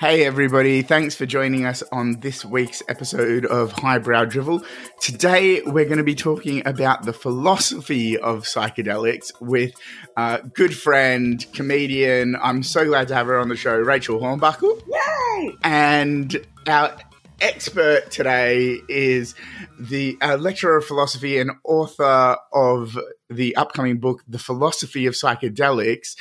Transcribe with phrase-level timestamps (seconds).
[0.00, 0.80] Hey, everybody.
[0.80, 4.64] Thanks for joining us on this week's episode of Highbrow Drivel.
[4.98, 9.74] Today, we're going to be talking about the philosophy of psychedelics with
[10.16, 12.34] a good friend, comedian.
[12.40, 14.82] I'm so glad to have her on the show, Rachel Hornbuckle.
[14.88, 15.52] Yay!
[15.64, 16.96] And our
[17.40, 19.34] expert today is
[19.78, 26.16] the uh, lecturer of philosophy and author of the upcoming book, The Philosophy of Psychedelics,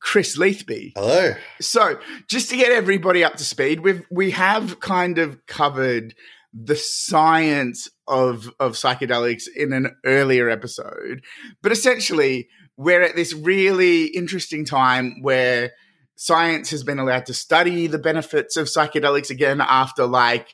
[0.00, 0.92] Chris Letheby.
[0.96, 1.34] Hello.
[1.60, 6.14] So, just to get everybody up to speed, we've we have kind of covered
[6.52, 11.24] the science of of psychedelics in an earlier episode,
[11.62, 15.72] but essentially, we're at this really interesting time where
[16.16, 20.48] science has been allowed to study the benefits of psychedelics again after like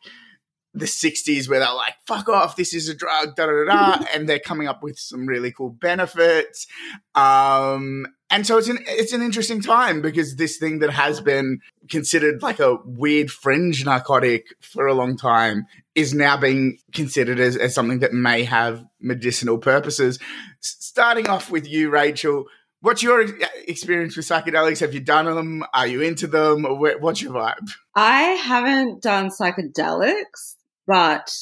[0.75, 4.05] the 60s where they're like fuck off this is a drug da da da, da
[4.15, 6.67] and they're coming up with some really cool benefits
[7.15, 11.61] um and so it's an it's an interesting time because this thing that has been
[11.91, 17.59] considered like a weird fringe narcotic for a long time is now being considered as,
[17.59, 20.19] as something that may have medicinal purposes.
[20.63, 22.47] S- starting off with you, Rachel,
[22.83, 23.25] what's your
[23.67, 24.81] experience with psychedelics?
[24.81, 25.65] Have you done them?
[25.73, 26.67] Are you into them?
[26.67, 27.71] Or what's your vibe?
[27.95, 31.35] I haven't done psychedelics, but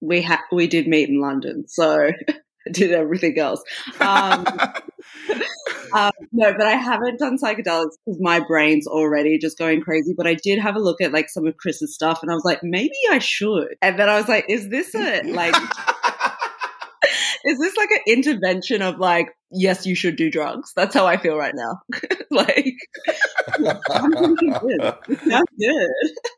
[0.00, 3.62] we ha- we did meet in London, so I did everything else.
[4.00, 4.46] Um,
[5.92, 10.14] um, no, but I haven't done psychedelics because my brain's already just going crazy.
[10.16, 12.44] But I did have a look at like some of Chris's stuff, and I was
[12.44, 13.76] like, maybe I should.
[13.82, 15.54] And then I was like, is this a like?
[17.44, 20.72] Is this like an intervention of like, yes, you should do drugs?
[20.74, 21.80] That's how I feel right now.
[22.30, 22.74] like.
[25.26, 25.94] Sounds good.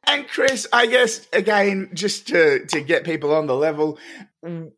[0.07, 3.99] And Chris, I guess again, just to to get people on the level,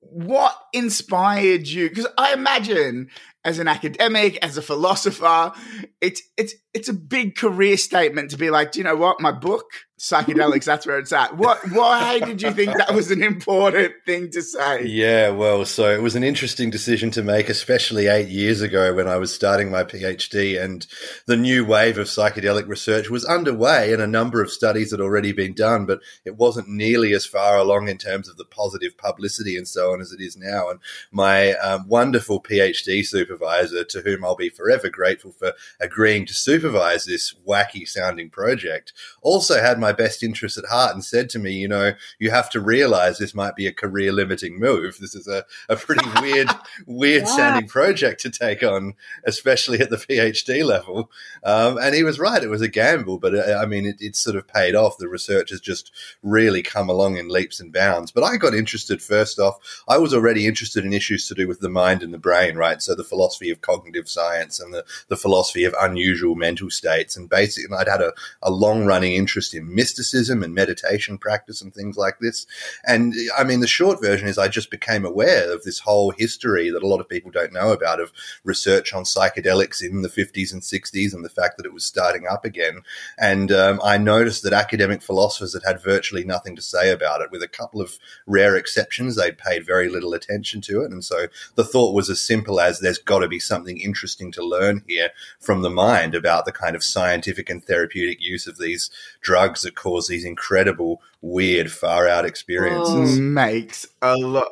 [0.00, 1.88] what inspired you?
[1.88, 3.08] Because I imagine
[3.44, 5.52] as an academic, as a philosopher,
[6.00, 9.20] it's it's it's a big career statement to be like, do you know what?
[9.20, 11.36] My book, psychedelics, that's where it's at.
[11.36, 14.84] What why did you think that was an important thing to say?
[14.84, 19.06] Yeah, well, so it was an interesting decision to make, especially eight years ago when
[19.06, 20.84] I was starting my PhD and
[21.26, 25.32] the new wave of psychedelic research was underway and a number of studies had already
[25.32, 29.56] been done, but it wasn't nearly as far along in terms of the positive publicity
[29.56, 30.70] and so on as it is now.
[30.70, 30.80] And
[31.12, 36.63] my um, wonderful PhD supervisor, to whom I'll be forever grateful for agreeing to supervise
[36.72, 38.92] this wacky sounding project,
[39.22, 42.50] also had my best interests at heart and said to me, you know, you have
[42.50, 44.98] to realize this might be a career limiting move.
[45.00, 46.48] This is a, a pretty weird,
[46.86, 51.10] weird sounding project to take on, especially at the PhD level.
[51.42, 52.42] Um, and he was right.
[52.42, 54.98] It was a gamble, but uh, I mean, it, it sort of paid off.
[54.98, 55.92] The research has just
[56.22, 58.10] really come along in leaps and bounds.
[58.10, 59.56] But I got interested first off.
[59.88, 62.80] I was already interested in issues to do with the mind and the brain, right?
[62.80, 67.16] So the philosophy of cognitive science and the, the philosophy of unusual mental states.
[67.16, 71.74] And basically, I'd had a, a long running interest in mysticism and meditation practice and
[71.74, 72.46] things like this.
[72.86, 76.70] And I mean, the short version is I just became aware of this whole history
[76.70, 78.12] that a lot of people don't know about of
[78.44, 82.26] research on psychedelics in the 50s and 60s and the fact that it was starting
[82.26, 82.80] up again.
[83.18, 87.30] And um, I noticed that academic philosophers had had virtually nothing to say about it,
[87.30, 89.16] with a couple of rare exceptions.
[89.16, 90.90] They'd paid very little attention to it.
[90.90, 94.44] And so the thought was as simple as there's got to be something interesting to
[94.44, 95.10] learn here
[95.40, 98.90] from the mind about the kind of scientific and therapeutic use of these
[99.20, 103.18] drugs that cause these incredible, weird, far out experiences.
[103.18, 104.48] Makes a lot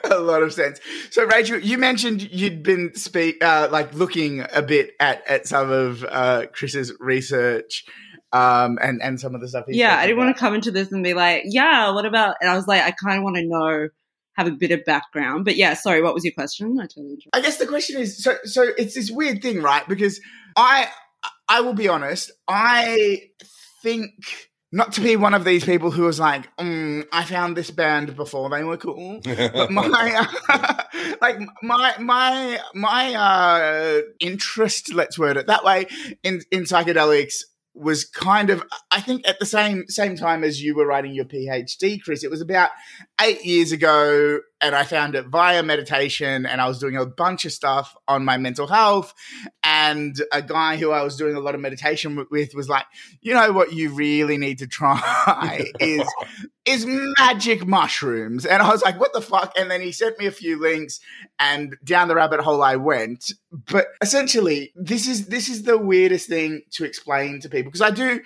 [0.04, 0.80] a lot of sense.
[1.10, 5.70] So, Rachel, you mentioned you'd been speak uh, like looking a bit at at some
[5.70, 7.84] of uh, Chris's research
[8.32, 9.64] um, and and some of the stuff.
[9.68, 12.36] yeah, I didn't want to come into this and be like, yeah, what about?
[12.40, 13.88] And I was like, I kind of want to know,
[14.36, 15.44] have a bit of background.
[15.44, 16.78] But yeah, sorry, what was your question?
[16.80, 17.18] I totally.
[17.32, 19.86] I guess the question is, so so it's this weird thing, right?
[19.88, 20.20] Because
[20.56, 20.88] I
[21.48, 23.30] I will be honest, I
[23.82, 24.10] think
[24.72, 28.16] not to be one of these people who was like, mm, I found this band
[28.16, 30.82] before they were cool, but my uh,
[31.20, 35.86] like my my my uh, interest, let's word it that way,
[36.22, 37.42] in in psychedelics
[37.76, 41.26] was kind of I think at the same same time as you were writing your
[41.26, 42.24] PhD, Chris.
[42.24, 42.70] It was about
[43.20, 47.44] eight years ago, and I found it via meditation, and I was doing a bunch
[47.44, 49.12] of stuff on my mental health.
[49.62, 52.86] And a guy who I was doing a lot of meditation with was like,
[53.20, 53.72] "You know what?
[53.72, 56.08] You really need to try is
[56.64, 56.86] is
[57.18, 60.32] magic mushrooms." And I was like, "What the fuck?" And then he sent me a
[60.32, 61.00] few links,
[61.38, 63.32] and down the rabbit hole I went.
[63.52, 67.90] But essentially, this is this is the weirdest thing to explain to people because I
[67.90, 68.20] do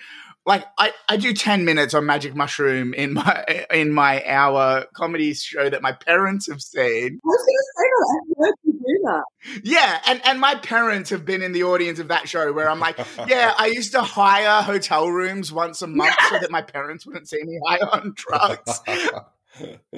[0.47, 5.35] like I, I do 10 minutes on magic mushroom in my in my hour comedy
[5.35, 8.21] show that my parents have seen I was going to say that.
[8.41, 9.61] I heard you do that.
[9.65, 12.81] yeah and and my parents have been in the audience of that show where i'm
[12.81, 12.99] like
[13.29, 17.29] yeah i used to hire hotel rooms once a month so that my parents wouldn't
[17.29, 18.81] see me high on drugs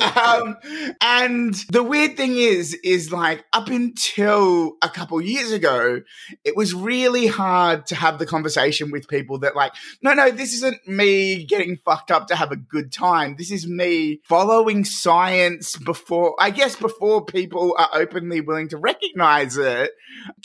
[0.00, 0.56] um,
[1.00, 6.00] and the weird thing is, is like up until a couple years ago,
[6.44, 9.72] it was really hard to have the conversation with people that like,
[10.02, 13.36] no, no, this isn't me getting fucked up to have a good time.
[13.36, 19.56] This is me following science before, I guess, before people are openly willing to recognize
[19.56, 19.92] it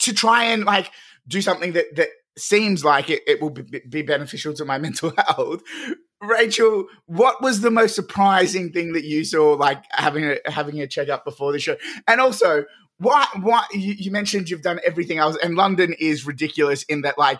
[0.00, 0.90] to try and like
[1.26, 2.08] do something that that
[2.40, 5.62] seems like it, it will be, be beneficial to my mental health.
[6.20, 10.86] Rachel, what was the most surprising thing that you saw, like having a having a
[10.86, 11.76] checkup before the show,
[12.08, 12.64] and also
[12.98, 17.16] why why you, you mentioned you've done everything else, and London is ridiculous in that
[17.18, 17.38] like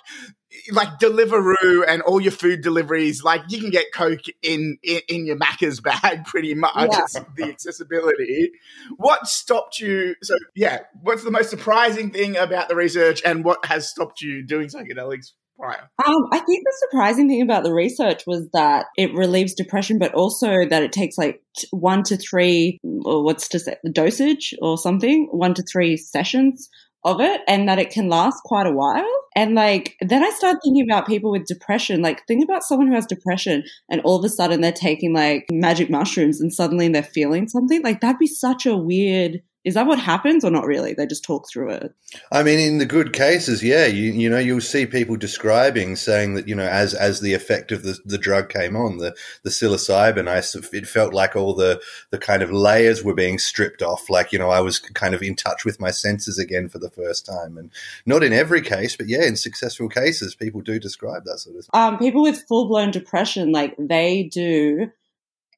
[0.70, 5.26] like Deliveroo and all your food deliveries, like you can get Coke in in, in
[5.26, 6.74] your Macca's bag pretty much.
[6.76, 7.22] Yeah.
[7.36, 8.50] The accessibility.
[8.96, 10.14] What stopped you?
[10.22, 14.42] So yeah, what's the most surprising thing about the research, and what has stopped you
[14.44, 15.88] doing psychedelics prior?
[16.06, 20.14] Um, I think the surprising thing about the research was that it relieves depression, but
[20.14, 24.78] also that it takes like one to three, or what's to say, the dosage or
[24.78, 26.68] something, one to three sessions
[27.04, 29.08] of it, and that it can last quite a while.
[29.36, 32.02] And like, then I started thinking about people with depression.
[32.02, 35.46] Like, think about someone who has depression and all of a sudden they're taking like
[35.52, 37.82] magic mushrooms and suddenly they're feeling something.
[37.82, 39.40] Like, that'd be such a weird.
[39.68, 40.94] Is that what happens or not really?
[40.94, 41.94] They just talk through it.
[42.32, 46.32] I mean, in the good cases, yeah, you you know you'll see people describing saying
[46.34, 49.50] that you know as as the effect of the, the drug came on the the
[49.50, 50.38] psilocybin, I
[50.74, 54.08] it felt like all the the kind of layers were being stripped off.
[54.08, 56.90] Like you know I was kind of in touch with my senses again for the
[56.90, 57.70] first time, and
[58.06, 61.64] not in every case, but yeah, in successful cases, people do describe that sort of.
[61.66, 61.70] thing.
[61.74, 64.90] um, people with full blown depression, like they do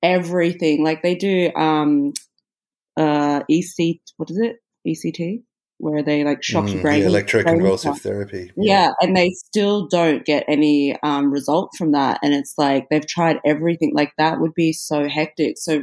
[0.03, 0.83] everything.
[0.83, 2.13] Like they do um,
[3.01, 4.57] uh, EC, what is it?
[4.87, 5.43] ECT,
[5.79, 7.01] where they like shock your Mm, brain.
[7.01, 8.53] yeah, brain electroconvulsive therapy.
[8.57, 12.19] Yeah, and they still don't get any um, result from that.
[12.23, 13.93] And it's like they've tried everything.
[13.95, 15.57] Like that would be so hectic.
[15.59, 15.83] So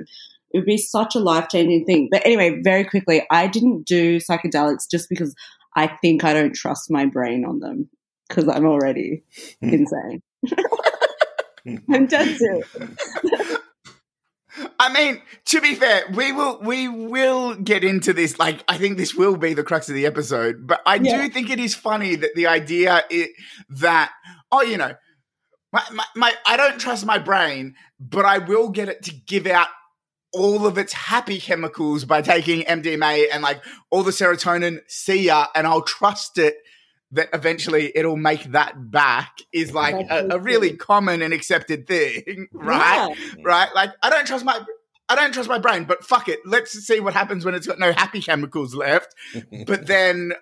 [0.51, 2.09] it would be such a life changing thing.
[2.11, 5.35] But anyway, very quickly, I didn't do psychedelics just because
[5.75, 7.89] I think I don't trust my brain on them
[8.27, 9.23] because I'm already
[9.61, 10.21] insane.
[11.91, 13.57] I'm dead serious.
[14.79, 18.39] I mean, to be fair, we will we will get into this.
[18.39, 20.65] Like, I think this will be the crux of the episode.
[20.67, 21.21] But I Yeah.
[21.21, 23.27] do think it is funny that the idea i
[23.69, 24.11] that
[24.51, 24.93] oh, you know,
[25.71, 29.47] my, my my I don't trust my brain, but I will get it to give
[29.47, 29.67] out
[30.33, 34.79] all of its happy chemicals by taking MDMA and like all the serotonin.
[34.87, 36.55] See ya, and I'll trust it
[37.11, 39.39] that eventually it'll make that back.
[39.53, 43.15] Is like a, a really common and accepted thing, right?
[43.37, 43.43] Yeah.
[43.43, 43.69] right?
[43.73, 44.59] Like I don't trust my
[45.09, 46.39] I don't trust my brain, but fuck it.
[46.45, 49.13] Let's see what happens when it's got no happy chemicals left.
[49.65, 50.33] But then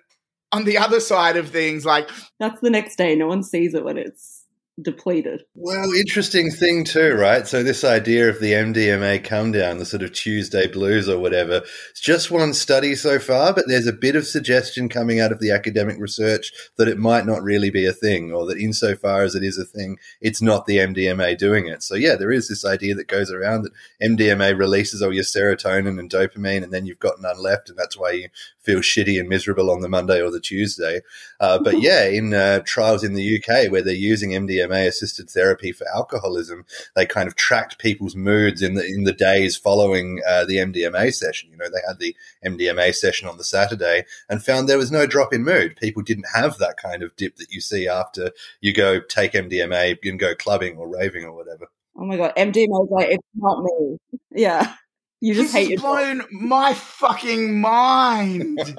[0.52, 3.14] on the other side of things, like That's the next day.
[3.14, 4.45] No one sees it when it's
[4.80, 5.42] depleted.
[5.54, 7.46] Well, interesting thing too, right?
[7.46, 11.62] So this idea of the MDMA come down, the sort of Tuesday blues or whatever,
[11.90, 15.40] it's just one study so far, but there's a bit of suggestion coming out of
[15.40, 19.34] the academic research that it might not really be a thing, or that insofar as
[19.34, 21.82] it is a thing, it's not the MDMA doing it.
[21.82, 25.98] So yeah, there is this idea that goes around that MDMA releases all your serotonin
[25.98, 28.28] and dopamine, and then you've got none left, and that's why you
[28.60, 31.00] feel shitty and miserable on the Monday or the Tuesday.
[31.40, 35.72] Uh, but yeah, in uh, trials in the UK where they're using MDMA assisted therapy
[35.72, 40.44] for alcoholism, they kind of tracked people's moods in the in the days following uh,
[40.44, 41.50] the MDMA session.
[41.50, 45.06] You know, they had the MDMA session on the Saturday and found there was no
[45.06, 45.76] drop in mood.
[45.76, 48.30] People didn't have that kind of dip that you see after
[48.60, 51.66] you go take MDMA and go clubbing or raving or whatever.
[51.98, 53.98] Oh my god, MDMA is like it's not me.
[54.30, 54.74] Yeah,
[55.20, 58.58] you just this hate has blown my fucking mind.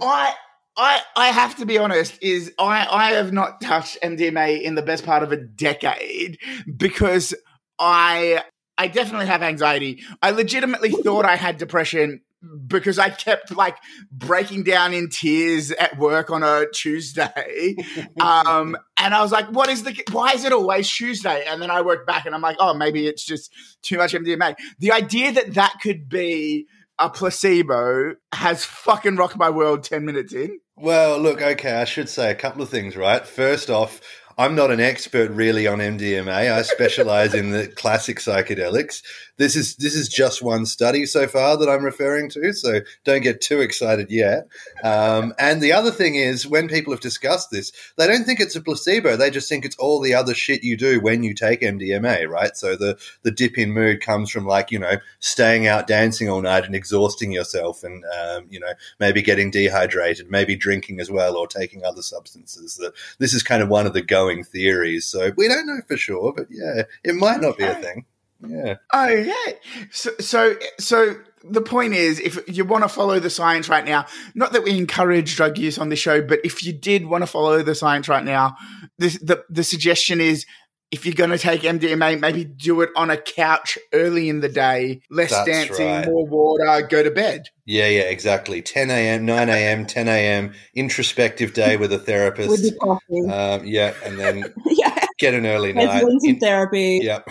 [0.00, 0.34] I
[0.76, 4.82] I I have to be honest, is I, I have not touched MDMA in the
[4.82, 6.38] best part of a decade
[6.76, 7.34] because
[7.78, 8.42] I
[8.78, 10.02] I definitely have anxiety.
[10.22, 12.22] I legitimately thought I had depression
[12.66, 13.76] because I kept like
[14.10, 17.76] breaking down in tears at work on a Tuesday.
[18.20, 21.44] Um, and I was like, what is the, why is it always Tuesday?
[21.48, 23.52] And then I worked back and I'm like, oh, maybe it's just
[23.82, 24.54] too much MDMA.
[24.78, 26.66] The idea that that could be
[27.02, 30.60] a placebo has fucking rocked my world 10 minutes in.
[30.76, 33.26] Well, look, okay, I should say a couple of things, right?
[33.26, 34.00] First off,
[34.38, 36.52] I'm not an expert really on MDMA.
[36.52, 39.02] I specialize in the classic psychedelics.
[39.38, 43.22] This is this is just one study so far that I'm referring to, so don't
[43.22, 44.46] get too excited yet.
[44.84, 48.56] Um, and the other thing is, when people have discussed this, they don't think it's
[48.56, 49.16] a placebo.
[49.16, 52.54] They just think it's all the other shit you do when you take MDMA, right?
[52.56, 56.42] So the the dip in mood comes from like you know staying out dancing all
[56.42, 61.36] night and exhausting yourself, and um, you know maybe getting dehydrated, maybe drinking as well,
[61.36, 62.76] or taking other substances.
[62.76, 65.06] That this is kind of one of the going theories.
[65.06, 68.04] So we don't know for sure, but yeah, it might not be a thing.
[68.46, 68.76] Yeah.
[68.94, 69.54] Okay.
[69.90, 74.06] So, so, so the point is, if you want to follow the science right now,
[74.34, 77.26] not that we encourage drug use on the show, but if you did want to
[77.26, 78.56] follow the science right now,
[78.98, 80.46] this, the the suggestion is
[80.92, 84.48] if you're going to take MDMA, maybe do it on a couch early in the
[84.48, 86.06] day, less That's dancing, right.
[86.06, 87.46] more water, go to bed.
[87.64, 88.60] Yeah, yeah, exactly.
[88.60, 92.62] 10 a.m., 9 a.m., 10 a.m., introspective day with a With therapist.
[92.62, 93.26] the coffee.
[93.26, 95.06] Um, yeah, and then yeah.
[95.18, 96.04] get an early night.
[96.04, 97.00] ones in In- therapy.
[97.02, 97.30] Yep.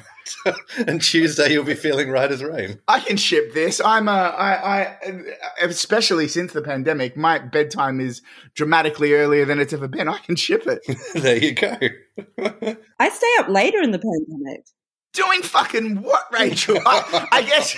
[0.87, 2.79] and Tuesday you'll be feeling right as rain.
[2.87, 3.81] I can ship this.
[3.83, 4.97] I'm a, I, I,
[5.61, 8.21] especially since the pandemic, my bedtime is
[8.55, 10.07] dramatically earlier than it's ever been.
[10.07, 10.81] I can ship it.
[11.21, 11.77] there you go.
[12.99, 14.65] I stay up later in the pandemic.
[15.13, 16.79] Doing fucking what, Rachel?
[16.85, 17.75] I, I guess,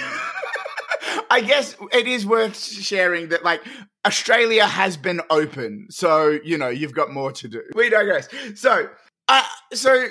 [1.32, 3.62] I guess it is worth sharing that like
[4.06, 7.64] Australia has been open, so you know you've got more to do.
[7.74, 8.30] We digress.
[8.54, 8.88] So,
[9.28, 10.10] uh, so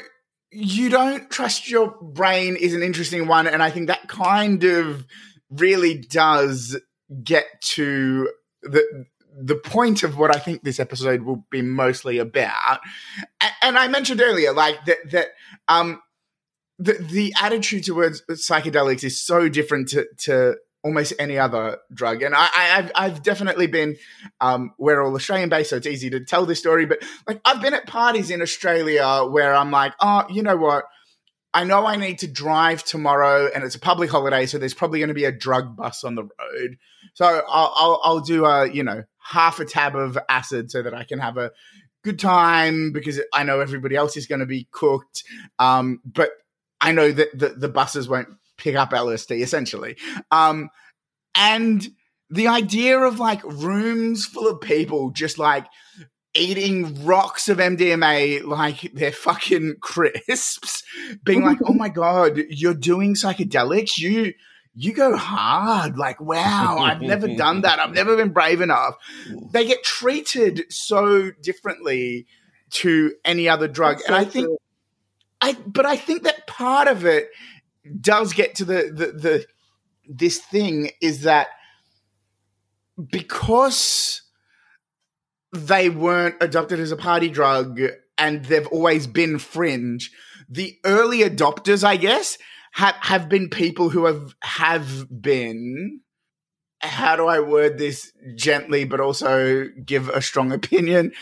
[0.53, 5.07] you don't trust your brain is an interesting one, and I think that kind of
[5.51, 6.79] really does
[7.25, 8.31] get to
[8.63, 12.81] the the point of what I think this episode will be mostly about.
[13.41, 15.29] A- And I mentioned earlier, like that that
[15.69, 16.01] um
[16.79, 22.23] the the attitude towards psychedelics is so different to to almost any other drug.
[22.23, 23.97] And I, I've I've definitely been
[24.41, 27.63] um we're all Australian based, so it's easy to tell this story, but like I've
[27.63, 30.85] been at parties in Australia where I'm like, oh, you know what?
[31.55, 35.01] I know I need to drive tomorrow, and it's a public holiday, so there's probably
[35.01, 36.79] going to be a drug bus on the road.
[37.13, 40.95] So I'll, I'll, I'll do a you know half a tab of acid so that
[40.95, 41.53] I can have a
[42.03, 45.25] good time because I know everybody else is going to be cooked.
[45.59, 46.31] Um, but
[46.81, 48.29] I know that the, the buses won't
[48.63, 49.97] pick up LSD essentially.
[50.31, 50.71] Um,
[51.35, 51.87] and
[52.31, 55.67] the idea of like rooms full of people just like
[56.35, 60.83] eating rocks of MDMA like they're fucking crisps,
[61.25, 63.99] being like, "Oh my god, you're doing psychedelics?
[63.99, 64.33] You
[64.75, 65.99] you go hard.
[65.99, 67.79] Like, wow, I've never done that.
[67.79, 68.95] I've never been brave enough."
[69.53, 72.27] They get treated so differently
[72.71, 74.59] to any other drug, and I think true.
[75.43, 77.29] I but I think that part of it
[78.01, 79.47] does get to the the, the
[80.07, 81.49] this thing is that
[83.11, 84.23] because
[85.53, 87.81] they weren't adopted as a party drug
[88.19, 90.11] and they've always been fringe,
[90.49, 92.39] the early adopters, I guess,
[92.73, 96.01] have have been people who have have been
[96.81, 101.13] how do I word this gently but also give a strong opinion?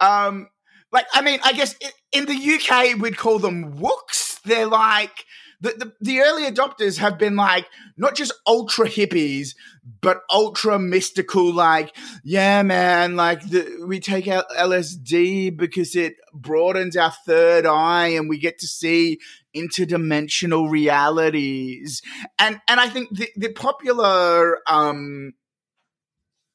[0.00, 0.48] Um
[0.92, 1.76] like I mean, I guess
[2.12, 4.40] in the UK we'd call them wooks.
[4.44, 5.24] They're like
[5.60, 9.54] the, the, the early adopters have been like not just ultra hippies,
[10.00, 11.52] but ultra mystical.
[11.52, 18.08] Like, yeah, man, like the, we take out LSD because it broadens our third eye
[18.08, 19.18] and we get to see
[19.56, 22.02] interdimensional realities.
[22.38, 25.32] And and I think the, the popular um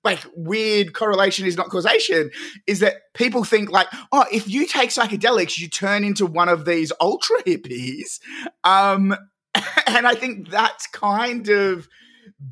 [0.03, 2.31] like weird correlation is not causation
[2.67, 6.65] is that people think like oh if you take psychedelics you turn into one of
[6.65, 8.19] these ultra hippies.
[8.63, 9.15] Um
[9.87, 11.87] and i think that's kind of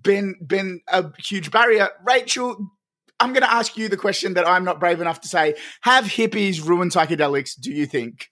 [0.04, 1.90] been been a huge barrier.
[2.06, 2.72] Rachel
[3.20, 5.56] i'm going to ask you the question that i'm not brave enough to say.
[5.82, 8.30] Have hippies ruined psychedelics do you think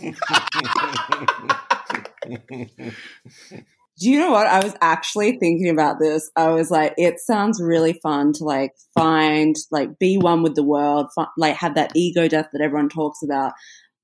[4.00, 4.46] Do you know what?
[4.46, 6.30] I was actually thinking about this.
[6.34, 10.64] I was like, it sounds really fun to like find, like, be one with the
[10.64, 13.52] world, like, have that ego death that everyone talks about.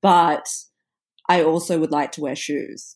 [0.02, 0.46] But
[1.28, 2.94] I also would like to wear shoes.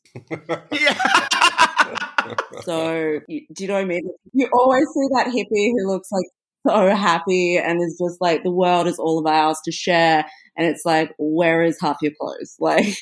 [0.73, 1.27] yeah
[2.63, 4.03] So, you, do you know what I mean?
[4.33, 6.27] You always see that hippie who looks like
[6.67, 10.27] so happy and is just like, the world is all of ours to share.
[10.57, 12.57] And it's like, where is half your clothes?
[12.61, 12.95] Like,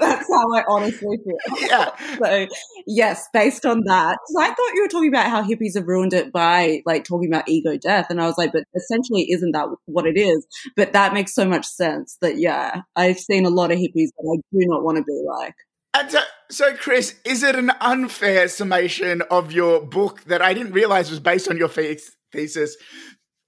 [0.00, 1.58] that's how I honestly feel.
[1.68, 1.90] yeah
[2.22, 2.46] So
[2.86, 6.32] yes, based on that, I thought you were talking about how hippies have ruined it
[6.32, 10.06] by like talking about ego death, and I was like, but essentially, isn't that what
[10.06, 10.46] it is?
[10.76, 12.18] But that makes so much sense.
[12.20, 15.22] That yeah, I've seen a lot of hippies that I do not want to be
[15.26, 15.54] like.
[15.92, 20.72] And so, so, Chris, is it an unfair summation of your book that I didn't
[20.72, 22.76] realize was based on your thesis?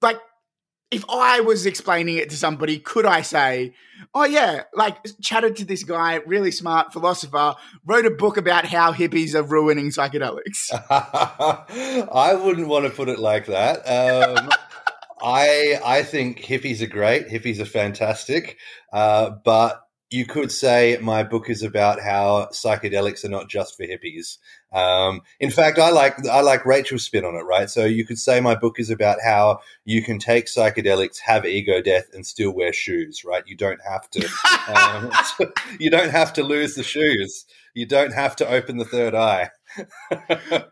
[0.00, 0.18] Like,
[0.92, 3.72] if I was explaining it to somebody, could I say,
[4.14, 7.54] "Oh yeah, like chatted to this guy, really smart philosopher,
[7.86, 13.18] wrote a book about how hippies are ruining psychedelics." I wouldn't want to put it
[13.18, 13.78] like that.
[13.78, 14.50] Um,
[15.22, 17.28] I I think hippies are great.
[17.28, 18.58] Hippies are fantastic,
[18.92, 19.82] uh, but
[20.12, 24.38] you could say my book is about how psychedelics are not just for hippies.
[24.72, 27.68] Um, in fact, I like I like Rachel's spin on it, right?
[27.68, 31.80] So you could say my book is about how you can take psychedelics, have ego
[31.80, 33.44] death, and still wear shoes, right?
[33.46, 34.28] You don't have to.
[34.68, 37.44] Um, you don't have to lose the shoes.
[37.74, 39.50] You don't have to open the third eye.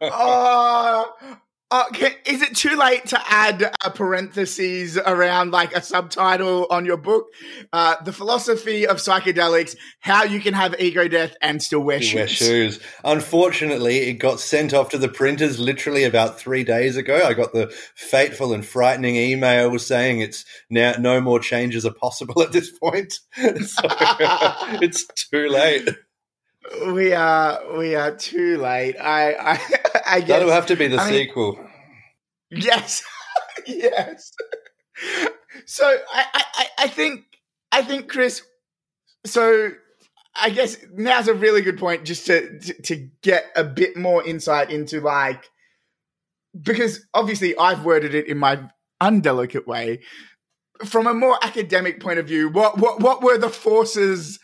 [0.03, 1.13] oh,
[1.71, 6.85] uh, can, is it too late to add a parentheses around like a subtitle on
[6.85, 7.27] your book?
[7.73, 12.15] Uh, the philosophy of psychedelics: how you can have ego death and still wear shoes.
[12.15, 12.81] Wear shoes.
[13.05, 17.25] Unfortunately, it got sent off to the printers literally about three days ago.
[17.25, 22.43] I got the fateful and frightening email saying it's now no more changes are possible
[22.43, 23.13] at this point.
[23.35, 23.83] so
[24.83, 25.89] it's too late.
[26.93, 28.97] We are we are too late.
[28.97, 29.61] I I,
[30.07, 31.57] I guess that'll have to be the I sequel.
[31.57, 33.03] Mean, yes,
[33.67, 34.33] yes.
[35.67, 37.25] So I, I I think
[37.73, 38.43] I think Chris.
[39.27, 39.71] So
[40.35, 44.25] I guess now's a really good point just to, to to get a bit more
[44.25, 45.45] insight into like
[46.61, 48.69] because obviously I've worded it in my
[49.01, 50.01] undelicate way.
[50.85, 54.39] From a more academic point of view, what what what were the forces?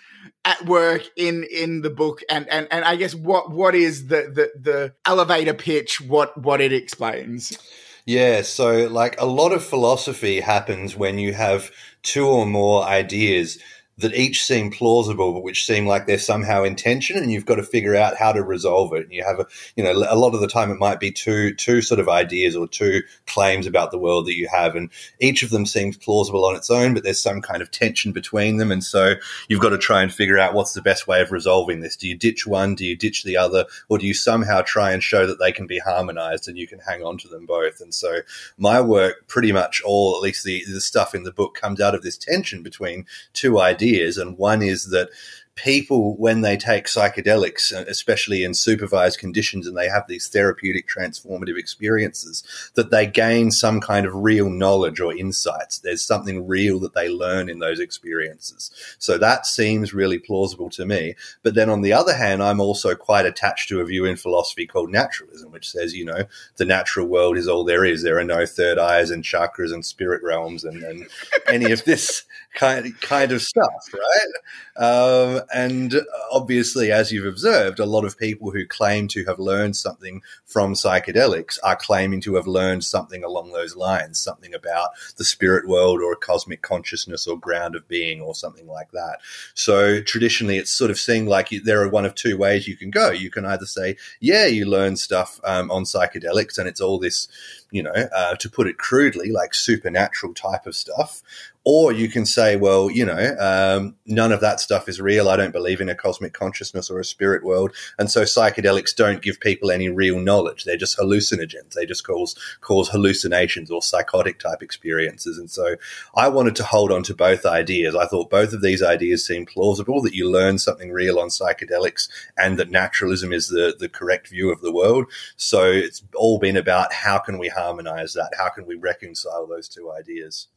[0.47, 4.31] At work in in the book and and and I guess what what is the
[4.33, 7.59] the the elevator pitch what what it explains?
[8.07, 11.73] Yeah so like a lot of philosophy happens when you have
[12.03, 13.59] two or more ideas
[13.99, 17.55] that each seem plausible, but which seem like they're somehow in tension, and you've got
[17.55, 19.05] to figure out how to resolve it.
[19.05, 21.55] And you have a, you know, a lot of the time it might be two,
[21.55, 25.43] two sort of ideas or two claims about the world that you have, and each
[25.43, 28.71] of them seems plausible on its own, but there's some kind of tension between them,
[28.71, 29.15] and so
[29.49, 31.97] you've got to try and figure out what's the best way of resolving this.
[31.97, 32.75] Do you ditch one?
[32.75, 33.65] Do you ditch the other?
[33.89, 36.81] Or do you somehow try and show that they can be harmonized and you can
[36.81, 37.81] hang on to them both?
[37.81, 38.19] And so
[38.59, 41.95] my work, pretty much all, at least the, the stuff in the book, comes out
[41.95, 45.11] of this tension between two ideas ideas, and one is that
[45.57, 50.87] people, when they take psychedelics, uh, especially in supervised conditions, and they have these therapeutic
[50.87, 55.79] transformative experiences, that they gain some kind of real knowledge or insights.
[55.79, 58.71] There's something real that they learn in those experiences.
[58.99, 61.15] So that seems really plausible to me.
[61.43, 64.67] But then on the other hand, I'm also quite attached to a view in philosophy
[64.67, 66.25] called naturalism, which says, you know,
[66.57, 68.03] the natural world is all there is.
[68.03, 71.07] There are no third eyes and chakras and spirit realms and, and
[71.49, 72.25] any of this
[72.57, 74.83] kind, kind of stuff, right?
[74.85, 75.95] Um, and
[76.33, 80.75] obviously, as you've observed, a lot of people who claim to have learned something from
[80.75, 86.01] psychedelics are claiming to have learned something along those lines, something about the spirit world
[86.01, 89.19] or cosmic consciousness or ground of being or something like that.
[89.55, 92.91] So traditionally, it's sort of seen like there are one of two ways you can
[92.91, 93.11] go.
[93.11, 97.29] You can either say, yeah, you learn stuff um, on psychedelics and it's all this
[97.71, 101.23] you know, uh, to put it crudely, like supernatural type of stuff.
[101.69, 105.29] Or you can say, well, you know, um, none of that stuff is real.
[105.29, 107.75] I don't believe in a cosmic consciousness or a spirit world.
[107.99, 110.63] And so psychedelics don't give people any real knowledge.
[110.63, 111.73] They're just hallucinogens.
[111.73, 115.39] They just cause, cause hallucinations or psychotic type experiences.
[115.39, 115.75] And so
[116.15, 117.97] I wanted to hold on to both ideas.
[117.97, 122.09] I thought both of these ideas seem plausible that you learn something real on psychedelics
[122.39, 125.07] and that naturalism is the, the correct view of the world.
[125.35, 128.31] So it's all been about how can we harmonize that?
[128.37, 130.49] How can we reconcile those two ideas?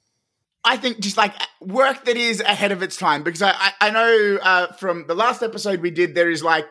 [0.63, 4.39] I think just like work that is ahead of its time because I I, know
[4.41, 6.67] uh, from the last episode we did there is like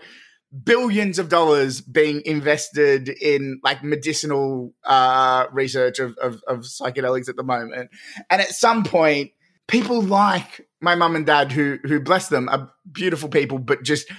[0.65, 7.37] billions of dollars being invested in like medicinal uh, research of, of, of psychedelics at
[7.37, 7.91] the moment,
[8.31, 9.33] and at some point
[9.69, 14.11] people like my mum and dad who who bless them are beautiful people but just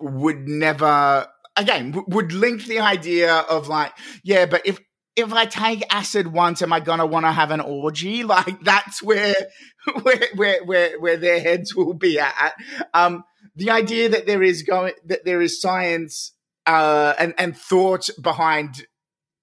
[0.00, 3.92] would never again would link the idea of like
[4.24, 4.80] yeah but if
[5.14, 8.24] if I take acid once, am I gonna want to have an orgy?
[8.32, 9.34] Like that's where
[10.02, 12.54] where where where, where their heads will be at.
[12.94, 16.32] Um, the idea that there is going that there is science
[16.66, 18.86] uh, and and thought behind,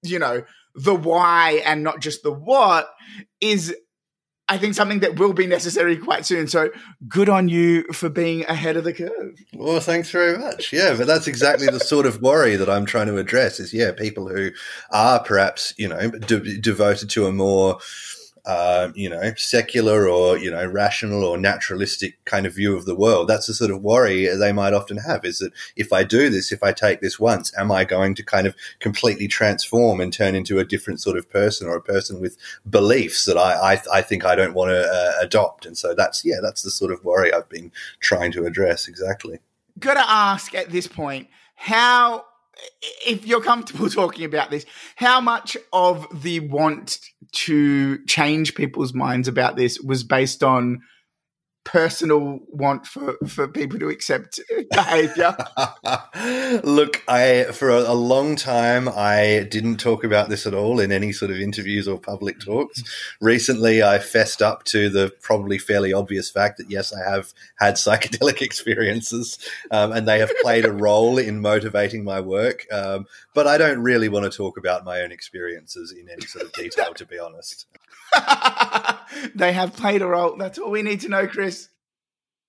[0.01, 2.89] you know, the why and not just the what
[3.41, 3.75] is
[4.49, 6.47] I think something that will be necessary quite soon.
[6.47, 6.71] So
[7.07, 9.39] good on you for being ahead of the curve.
[9.53, 10.73] Well, thanks very much.
[10.73, 13.91] Yeah, but that's exactly the sort of worry that I'm trying to address is, yeah,
[13.91, 14.49] people who
[14.91, 17.77] are perhaps, you know, de- devoted to a more
[18.49, 22.95] uh, you know, secular or, you know, rational or naturalistic kind of view of the
[22.95, 23.27] world.
[23.27, 26.51] That's the sort of worry they might often have is that if I do this,
[26.51, 30.33] if I take this once, am I going to kind of completely transform and turn
[30.33, 34.01] into a different sort of person or a person with beliefs that I, I, I
[34.01, 35.67] think I don't want to uh, adopt?
[35.67, 38.87] And so that's, yeah, that's the sort of worry I've been trying to address.
[38.87, 39.37] Exactly.
[39.77, 42.25] Got to ask at this point, how
[43.05, 46.99] if you're comfortable talking about this, how much of the want
[47.31, 50.81] to change people's minds about this was based on
[51.63, 54.39] personal want for, for people to accept
[54.71, 55.35] behavior?
[56.63, 60.91] Look, I for a, a, long time I didn't talk about this at all in
[60.91, 62.83] any sort of interviews or public talks.
[63.21, 67.75] Recently, I fessed up to the probably fairly obvious fact that yes, I have had
[67.75, 69.37] psychedelic experiences,
[69.71, 72.65] um, and they have played a role in motivating my work.
[72.71, 76.45] Um, but I don't really want to talk about my own experiences in any sort
[76.45, 77.67] of detail, to be honest.
[79.35, 80.35] they have played a role.
[80.37, 81.69] That's all we need to know, Chris.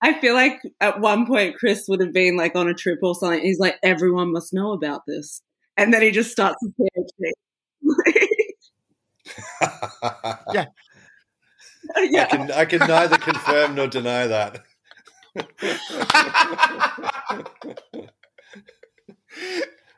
[0.02, 3.14] I feel like at one point Chris would have been like on a trip or
[3.14, 3.40] something.
[3.40, 5.42] He's like, everyone must know about this.
[5.76, 7.32] And then he just starts his PhD.
[10.52, 10.66] yeah.
[11.96, 12.22] yeah.
[12.22, 14.62] I can I can neither confirm nor deny that.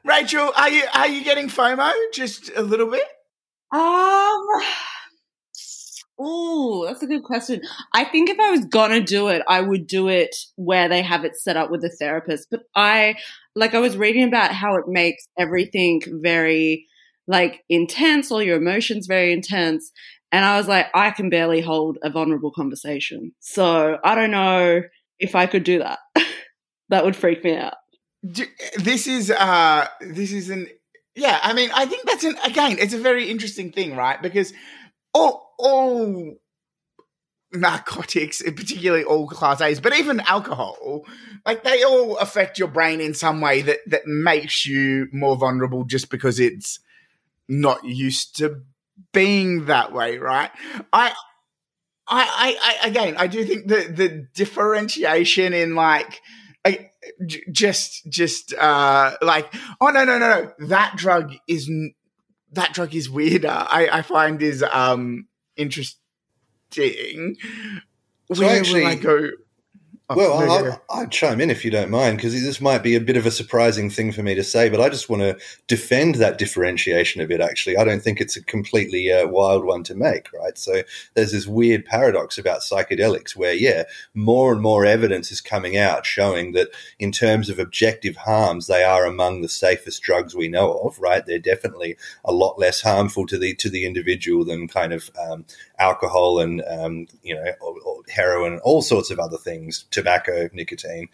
[0.05, 3.05] Rachel, are you are you getting FOMO just a little bit?
[3.73, 4.47] Um
[6.25, 7.63] Oh, that's a good question.
[7.93, 11.25] I think if I was gonna do it, I would do it where they have
[11.25, 12.47] it set up with a therapist.
[12.49, 13.17] But I,
[13.57, 16.87] like, I was reading about how it makes everything very,
[17.27, 19.91] like, intense, all your emotions very intense.
[20.31, 23.33] And I was like, I can barely hold a vulnerable conversation.
[23.41, 24.83] So I don't know
[25.19, 25.99] if I could do that.
[26.89, 27.75] that would freak me out.
[28.23, 30.69] This is, uh, this is an,
[31.17, 34.23] yeah, I mean, I think that's an, again, it's a very interesting thing, right?
[34.23, 34.53] Because
[35.15, 36.35] all all
[37.53, 41.05] narcotics, particularly all class A's, but even alcohol,
[41.45, 45.85] like they all affect your brain in some way that that makes you more vulnerable
[45.85, 46.81] just because it's
[47.49, 48.63] not used to
[49.13, 50.51] being that way, right?
[50.93, 51.13] I
[52.09, 56.21] I, I, again, I do think the the differentiation in like,
[56.65, 56.91] I,
[57.51, 61.71] just, just uh, like, oh no, no, no, no, that drug is
[62.53, 63.49] that drug is weirder.
[63.49, 65.97] I, I find is um interesting.
[66.73, 69.31] So Where actually, will I go?
[70.17, 73.17] Well, I'll, I'll, chime in if you don't mind, because this might be a bit
[73.17, 76.39] of a surprising thing for me to say, but I just want to defend that
[76.39, 77.77] differentiation a bit, actually.
[77.77, 80.57] I don't think it's a completely uh, wild one to make, right?
[80.57, 80.83] So
[81.15, 86.07] there's this weird paradox about psychedelics where, yeah, more and more evidence is coming out
[86.07, 90.73] showing that in terms of objective harms, they are among the safest drugs we know
[90.81, 91.25] of, right?
[91.25, 95.45] They're definitely a lot less harmful to the to the individual than kind of um,
[95.83, 97.45] alcohol and um, you know
[98.09, 101.09] heroin, all sorts of other things, tobacco, nicotine.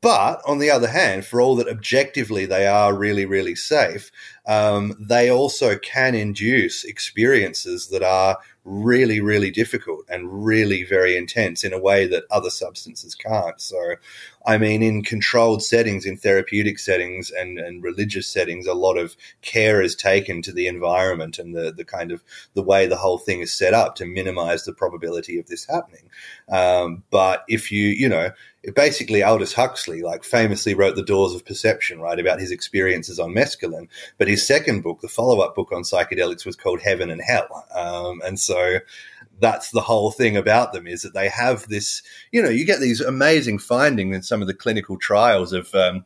[0.00, 4.12] But on the other hand, for all that objectively they are really, really safe,
[4.46, 11.64] um, they also can induce experiences that are really, really difficult and really very intense
[11.64, 13.60] in a way that other substances can't.
[13.60, 13.94] So,
[14.48, 19.14] I mean, in controlled settings, in therapeutic settings and, and religious settings, a lot of
[19.42, 23.18] care is taken to the environment and the, the kind of the way the whole
[23.18, 26.08] thing is set up to minimize the probability of this happening.
[26.48, 28.30] Um, but if you, you know,
[28.74, 33.34] basically Aldous Huxley, like famously wrote The Doors of Perception, right, about his experiences on
[33.34, 33.88] mescaline.
[34.16, 37.66] But his second book, the follow up book on psychedelics, was called Heaven and Hell.
[37.74, 38.78] Um, and so
[39.40, 42.80] that's the whole thing about them is that they have this, you know, you get
[42.80, 46.04] these amazing findings in some of the clinical trials of, um,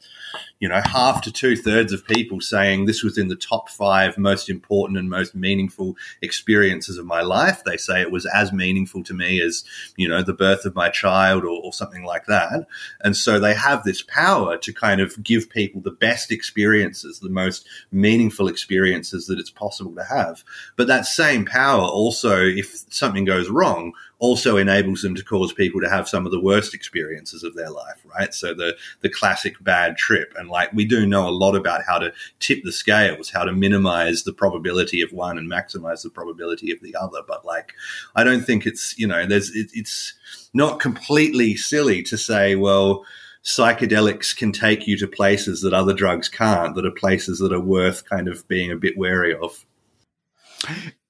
[0.61, 4.17] you know, half to two thirds of people saying this was in the top five
[4.17, 7.65] most important and most meaningful experiences of my life.
[7.65, 9.65] They say it was as meaningful to me as,
[9.97, 12.67] you know, the birth of my child or, or something like that.
[13.01, 17.29] And so they have this power to kind of give people the best experiences, the
[17.29, 20.45] most meaningful experiences that it's possible to have.
[20.77, 25.81] But that same power also, if something goes wrong, also enables them to cause people
[25.81, 28.33] to have some of the worst experiences of their life, right?
[28.33, 31.99] So the the classic bad trip, and like we do know a lot about how
[31.99, 36.71] to tip the scales, how to minimize the probability of one and maximize the probability
[36.73, 37.21] of the other.
[37.27, 37.73] But like,
[38.15, 40.15] I don't think it's you know, there's it, it's
[40.55, 43.05] not completely silly to say, well
[43.45, 47.61] psychedelics can take you to places that other drugs can't, that are places that are
[47.61, 49.67] worth kind of being a bit wary of.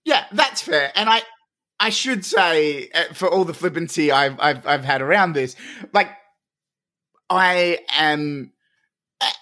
[0.05, 0.90] Yeah, that's fair.
[0.94, 1.22] And I,
[1.83, 5.57] I should say, uh, for all the flippancy I've, I've, I've had around this,
[5.92, 6.11] like
[7.29, 8.53] I am,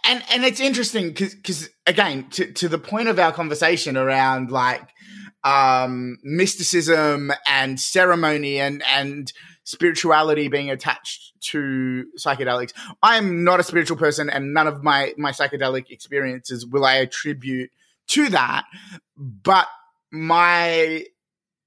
[0.06, 4.50] and and it's interesting because because again to to the point of our conversation around
[4.50, 4.88] like
[5.44, 9.30] um, mysticism and ceremony and and
[9.64, 12.72] spirituality being attached to psychedelics.
[13.02, 16.94] I am not a spiritual person, and none of my my psychedelic experiences will I
[16.94, 17.70] attribute
[18.08, 18.64] to that.
[19.18, 19.68] But
[20.10, 21.04] my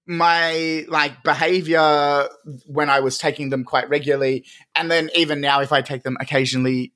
[0.05, 2.27] my like behavior
[2.65, 6.17] when I was taking them quite regularly, and then even now if I take them
[6.19, 6.93] occasionally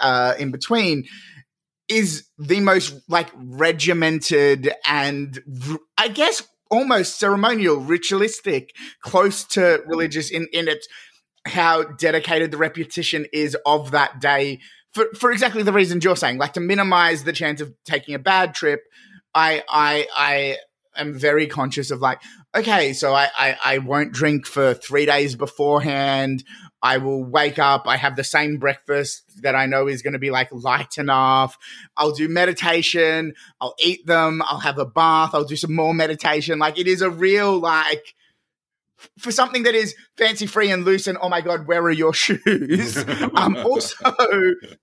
[0.00, 1.04] uh, in between,
[1.88, 5.38] is the most like regimented and
[5.98, 10.86] I guess almost ceremonial, ritualistic, close to religious in in it
[11.46, 14.60] how dedicated the repetition is of that day
[14.92, 18.18] for for exactly the reasons you're saying, like to minimize the chance of taking a
[18.18, 18.82] bad trip.
[19.34, 20.56] I I I
[21.00, 22.20] am very conscious of like,
[22.54, 26.44] okay, so I, I, I won't drink for three days beforehand.
[26.82, 27.86] I will wake up.
[27.86, 31.58] I have the same breakfast that I know is going to be like light enough.
[31.96, 33.34] I'll do meditation.
[33.60, 34.42] I'll eat them.
[34.46, 35.30] I'll have a bath.
[35.34, 36.58] I'll do some more meditation.
[36.58, 38.14] Like it is a real like
[39.18, 42.12] for something that is fancy free and loose and oh my god where are your
[42.14, 43.02] shoes
[43.34, 44.12] um also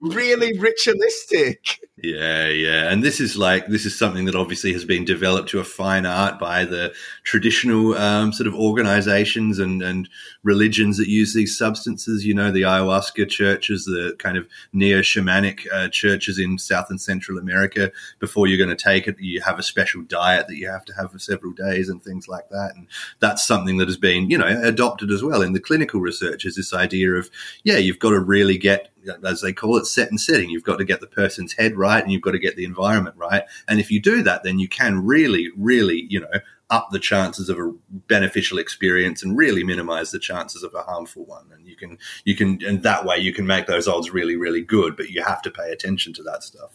[0.02, 2.92] really ritualistic yeah yeah.
[2.92, 6.06] And this is like this is something that obviously has been developed to a fine
[6.06, 10.10] art by the traditional um, sort of organizations and and
[10.44, 12.26] religions that use these substances.
[12.26, 17.00] You know the ayahuasca churches the kind of neo shamanic uh, churches in south and
[17.00, 17.92] central america.
[18.20, 20.94] Before you're going to take it you have a special diet that you have to
[20.94, 22.74] have for several days and things like that.
[22.76, 22.88] And
[23.20, 26.46] that's something that has been been, you know, adopted as well in the clinical research
[26.46, 27.30] is this idea of,
[27.64, 28.90] yeah, you've got to really get,
[29.26, 30.50] as they call it, set and setting.
[30.50, 33.16] You've got to get the person's head right and you've got to get the environment
[33.18, 33.44] right.
[33.68, 36.40] And if you do that, then you can really, really, you know,
[36.70, 41.26] up the chances of a beneficial experience and really minimize the chances of a harmful
[41.26, 41.46] one.
[41.54, 44.62] And you can, you can, and that way you can make those odds really, really
[44.62, 46.72] good, but you have to pay attention to that stuff.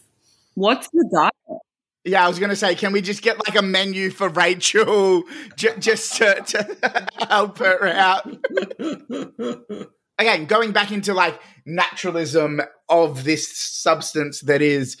[0.55, 1.61] What's the diet?
[2.05, 5.23] Yeah, I was going to say, can we just get like a menu for Rachel
[5.55, 8.27] j- just to, to help her out?
[10.19, 14.97] Again, going back into like naturalism of this substance that is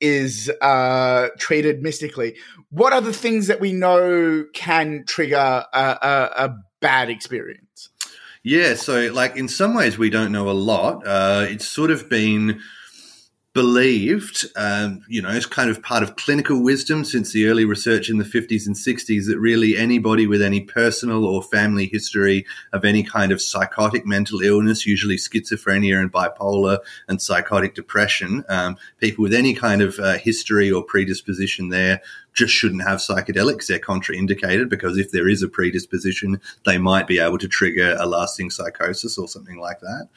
[0.00, 2.36] is uh, treated mystically.
[2.70, 7.90] What are the things that we know can trigger a, a, a bad experience?
[8.42, 11.06] Yeah, so like in some ways we don't know a lot.
[11.06, 12.60] Uh, it's sort of been
[13.54, 18.10] believed, um, you know, as kind of part of clinical wisdom since the early research
[18.10, 22.84] in the 50s and 60s that really anybody with any personal or family history of
[22.84, 29.22] any kind of psychotic mental illness, usually schizophrenia and bipolar and psychotic depression, um, people
[29.22, 32.02] with any kind of uh, history or predisposition there
[32.34, 33.66] just shouldn't have psychedelics.
[33.66, 38.06] They're contraindicated because if there is a predisposition, they might be able to trigger a
[38.06, 40.08] lasting psychosis or something like that.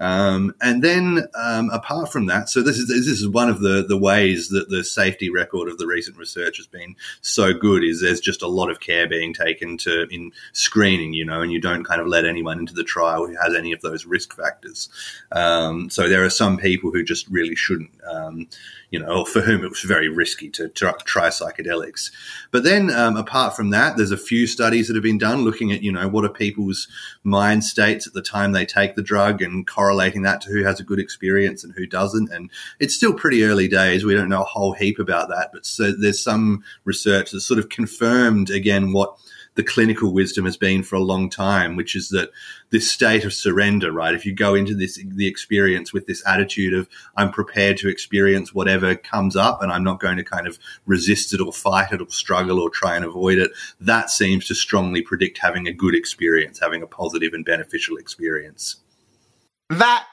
[0.00, 3.84] Um, and then um, apart from that, so this is this is one of the
[3.86, 7.84] the ways that the safety record of the recent research has been so good.
[7.84, 11.52] Is there's just a lot of care being taken to in screening, you know, and
[11.52, 14.34] you don't kind of let anyone into the trial who has any of those risk
[14.34, 14.88] factors.
[15.32, 18.46] Um, so there are some people who just really shouldn't um,
[18.94, 22.12] you know, for whom it was very risky to, to try psychedelics.
[22.52, 25.72] But then, um, apart from that, there's a few studies that have been done looking
[25.72, 26.86] at, you know, what are people's
[27.24, 30.78] mind states at the time they take the drug and correlating that to who has
[30.78, 32.30] a good experience and who doesn't.
[32.30, 34.04] And it's still pretty early days.
[34.04, 37.58] We don't know a whole heap about that, but so there's some research that sort
[37.58, 39.18] of confirmed again what
[39.54, 42.30] the clinical wisdom has been for a long time, which is that
[42.70, 44.14] this state of surrender, right?
[44.14, 48.52] If you go into this, the experience with this attitude of, I'm prepared to experience
[48.52, 52.00] whatever comes up and I'm not going to kind of resist it or fight it
[52.00, 55.94] or struggle or try and avoid it, that seems to strongly predict having a good
[55.94, 58.76] experience, having a positive and beneficial experience.
[59.70, 60.04] That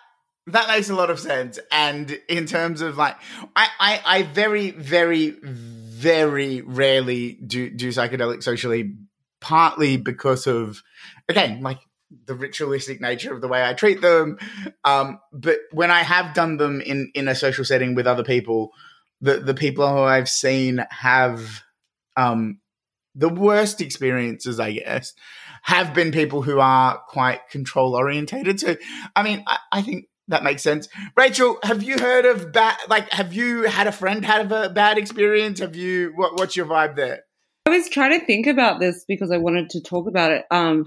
[0.47, 1.59] that makes a lot of sense.
[1.71, 3.15] And in terms of like,
[3.55, 8.95] I, I, I very, very, very rarely do do psychedelics socially
[9.41, 10.81] partly because of
[11.27, 11.79] again like
[12.25, 14.37] the ritualistic nature of the way I treat them.
[14.83, 18.71] Um, but when I have done them in in a social setting with other people,
[19.19, 21.63] the the people who I've seen have
[22.17, 22.59] um,
[23.15, 25.13] the worst experiences, I guess,
[25.63, 28.59] have been people who are quite control orientated.
[28.59, 28.75] So,
[29.15, 30.87] I mean, I, I think that makes sense.
[31.15, 32.77] Rachel, have you heard of bad?
[32.87, 35.59] Like, have you had a friend have a bad experience?
[35.59, 36.13] Have you?
[36.15, 37.23] What, what's your vibe there?
[37.65, 40.45] I was trying to think about this because I wanted to talk about it.
[40.49, 40.85] Um,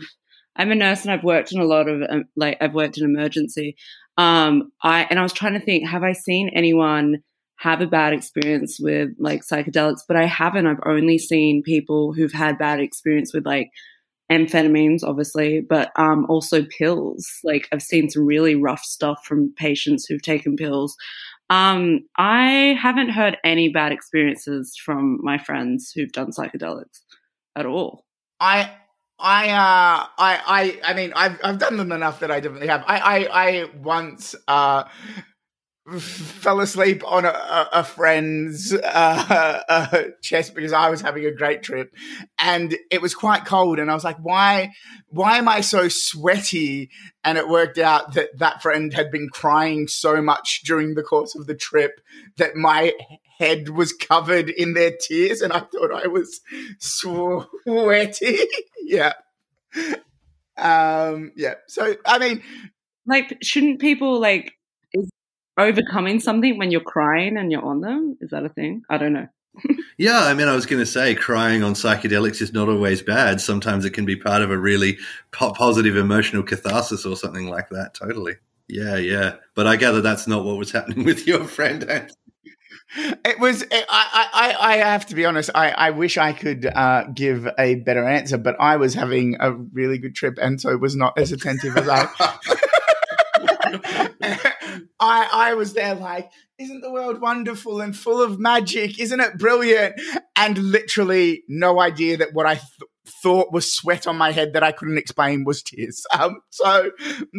[0.57, 3.05] I'm a nurse and I've worked in a lot of um, like I've worked in
[3.05, 3.77] emergency.
[4.17, 7.19] Um, I and I was trying to think, have I seen anyone
[7.57, 10.01] have a bad experience with like psychedelics?
[10.07, 10.67] But I haven't.
[10.67, 13.71] I've only seen people who've had bad experience with like
[14.31, 17.29] amphetamines, obviously, but um, also pills.
[17.45, 20.97] Like I've seen some really rough stuff from patients who've taken pills.
[21.51, 27.01] Um, I haven't heard any bad experiences from my friends who've done psychedelics.
[27.57, 28.05] at all.
[28.41, 28.73] I
[29.19, 32.85] I uh I I I mean I've I've done them enough that I definitely have.
[32.87, 34.85] I I I once uh
[35.99, 41.63] fell asleep on a, a friend's uh, uh, chest because I was having a great
[41.63, 41.95] trip,
[42.39, 43.79] and it was quite cold.
[43.79, 44.71] And I was like, "Why,
[45.09, 46.91] why am I so sweaty?"
[47.23, 51.35] And it worked out that that friend had been crying so much during the course
[51.35, 52.01] of the trip
[52.39, 52.95] that my
[53.39, 56.41] head was covered in their tears, and I thought I was
[56.79, 58.39] sweaty.
[58.83, 59.13] yeah,
[60.57, 61.55] um, yeah.
[61.69, 62.43] So I mean,
[63.07, 64.53] like, shouldn't people like?
[65.57, 68.17] Overcoming something when you're crying and you're on them?
[68.21, 68.83] Is that a thing?
[68.89, 69.29] I don't know.
[69.99, 73.41] yeah, I mean, I was going to say crying on psychedelics is not always bad.
[73.41, 74.99] Sometimes it can be part of a really
[75.33, 77.95] po- positive emotional catharsis or something like that.
[77.95, 78.35] Totally.
[78.69, 79.37] Yeah, yeah.
[79.55, 82.11] But I gather that's not what was happening with your friend.
[82.97, 83.63] It was.
[83.63, 84.75] It, I, I.
[84.75, 85.51] I have to be honest.
[85.55, 85.71] I.
[85.71, 89.99] I wish I could uh, give a better answer, but I was having a really
[89.99, 92.09] good trip, and so it was not as attentive as I.
[95.01, 98.99] I, I was there like, isn't the world wonderful and full of magic?
[99.01, 100.01] Isn't it brilliant?
[100.37, 102.91] And literally no idea that what I th-
[103.23, 106.07] thought was sweat on my head that I couldn't explain was tears.
[106.19, 106.91] Um, so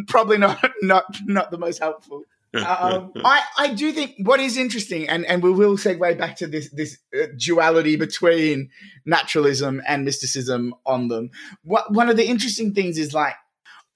[0.06, 2.24] probably not, not, not the most helpful.
[2.54, 6.46] um, I, I do think what is interesting, and, and we will segue back to
[6.46, 8.70] this this uh, duality between
[9.04, 11.30] naturalism and mysticism on them.
[11.64, 13.34] What, one of the interesting things is like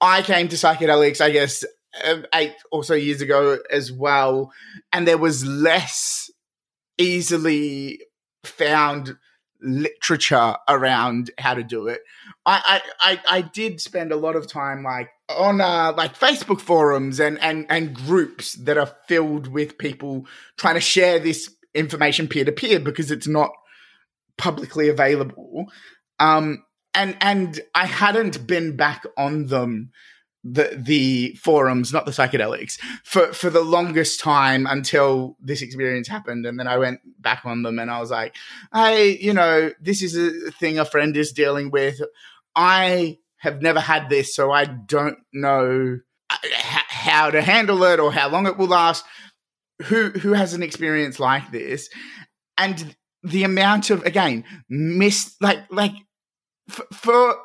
[0.00, 1.64] I came to psychedelics, I guess,
[2.34, 4.52] eight or so years ago as well,
[4.92, 6.30] and there was less
[6.98, 8.00] easily
[8.44, 9.16] found
[9.62, 12.00] literature around how to do it.
[12.46, 16.60] I, I, I, I did spend a lot of time like on uh, like Facebook
[16.60, 20.26] forums and, and, and groups that are filled with people
[20.56, 23.50] trying to share this information peer to peer because it's not
[24.38, 25.66] publicly available.
[26.18, 29.90] Um, and and I hadn't been back on them
[30.42, 36.46] the the forums, not the psychedelics, for for the longest time until this experience happened,
[36.46, 38.34] and then I went back on them, and I was like,
[38.72, 42.00] "Hey, you know, this is a thing a friend is dealing with.
[42.56, 45.98] I have never had this, so I don't know
[46.30, 46.36] uh,
[46.88, 49.04] how to handle it or how long it will last.
[49.84, 51.90] Who who has an experience like this,
[52.56, 55.92] and the amount of again miss like like
[56.92, 57.36] for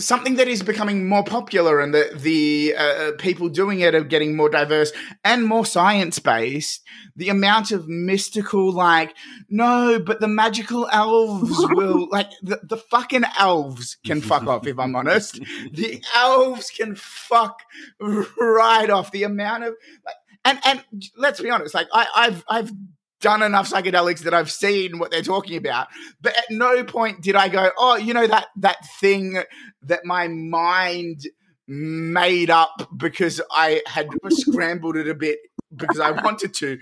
[0.00, 4.36] something that is becoming more popular and the the uh, people doing it are getting
[4.36, 4.92] more diverse
[5.24, 6.82] and more science based
[7.16, 9.14] the amount of mystical like
[9.48, 14.78] no but the magical elves will like the, the fucking elves can fuck off if
[14.78, 15.40] i'm honest.
[15.72, 17.60] The elves can fuck
[18.00, 19.10] right off.
[19.10, 22.72] The amount of like and and let's be honest like i i've i've
[23.20, 25.88] done enough psychedelics that I've seen what they're talking about.
[26.20, 29.42] But at no point did I go, oh, you know that that thing
[29.82, 31.22] that my mind
[31.66, 35.38] made up because I had scrambled it a bit
[35.76, 36.78] because I wanted to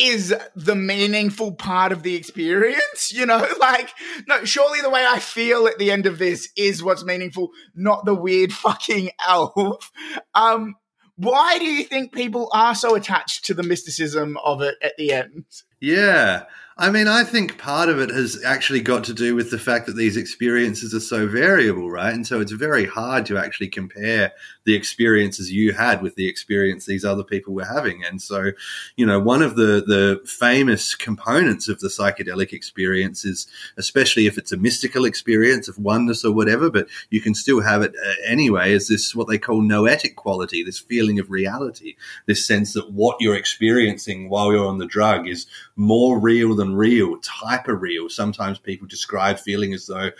[0.00, 3.46] is the meaningful part of the experience, you know?
[3.60, 3.90] Like,
[4.26, 8.06] no, surely the way I feel at the end of this is what's meaningful, not
[8.06, 9.90] the weird fucking elf.
[10.34, 10.76] Um,
[11.20, 15.12] why do you think people are so attached to the mysticism of it at the
[15.12, 15.44] end?
[15.78, 16.44] Yeah.
[16.80, 19.84] I mean, I think part of it has actually got to do with the fact
[19.84, 22.14] that these experiences are so variable, right?
[22.14, 24.32] And so it's very hard to actually compare
[24.64, 28.02] the experiences you had with the experience these other people were having.
[28.02, 28.52] And so,
[28.96, 34.38] you know, one of the, the famous components of the psychedelic experience is, especially if
[34.38, 38.12] it's a mystical experience of oneness or whatever, but you can still have it uh,
[38.24, 42.90] anyway, is this what they call noetic quality, this feeling of reality, this sense that
[42.90, 47.14] what you're experiencing while you're on the drug is more real than real.
[47.14, 48.08] It's hyper real.
[48.08, 50.10] Sometimes people describe feeling as though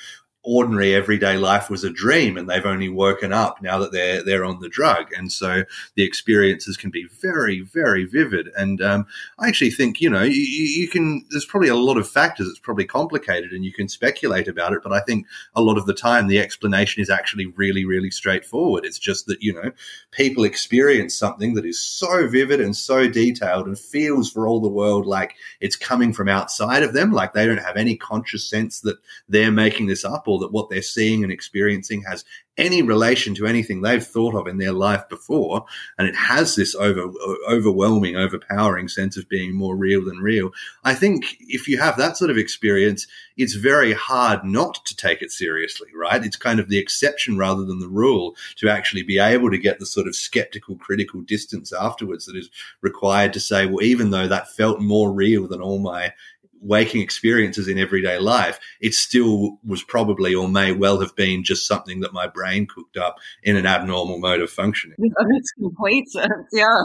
[0.43, 4.45] ordinary everyday life was a dream and they've only woken up now that they're they're
[4.45, 5.07] on the drug.
[5.17, 5.65] And so
[5.97, 8.49] the experiences can be very very vivid.
[8.57, 9.07] And um,
[9.39, 12.59] I actually think you know you, you, can there's probably a lot of factors it's
[12.59, 15.95] probably complicated and you can speculate about it but I think a lot of the
[15.95, 18.85] time the explanation is actually really really straightforward.
[18.87, 19.73] It's just that you know
[20.11, 24.69] people experience something that is so vivid and so detailed and feels for all the
[24.69, 28.81] world like it's coming from outside of them like they don't have any conscious sense
[28.81, 28.97] that
[29.29, 32.25] they're making this up that what they're seeing and experiencing has
[32.57, 35.65] any relation to anything they've thought of in their life before,
[35.99, 37.11] and it has this over
[37.49, 40.51] overwhelming, overpowering sense of being more real than real.
[40.85, 45.23] I think if you have that sort of experience, it's very hard not to take
[45.23, 46.25] it seriously, right?
[46.25, 49.79] It's kind of the exception rather than the rule to actually be able to get
[49.79, 52.51] the sort of skeptical, critical distance afterwards that is
[52.83, 56.13] required to say, well, even though that felt more real than all my
[56.61, 61.67] waking experiences in everyday life, it still was probably or may well have been just
[61.67, 64.97] something that my brain cooked up in an abnormal mode of functioning.
[64.99, 66.31] That makes complete sense.
[66.31, 66.85] Uh, yeah.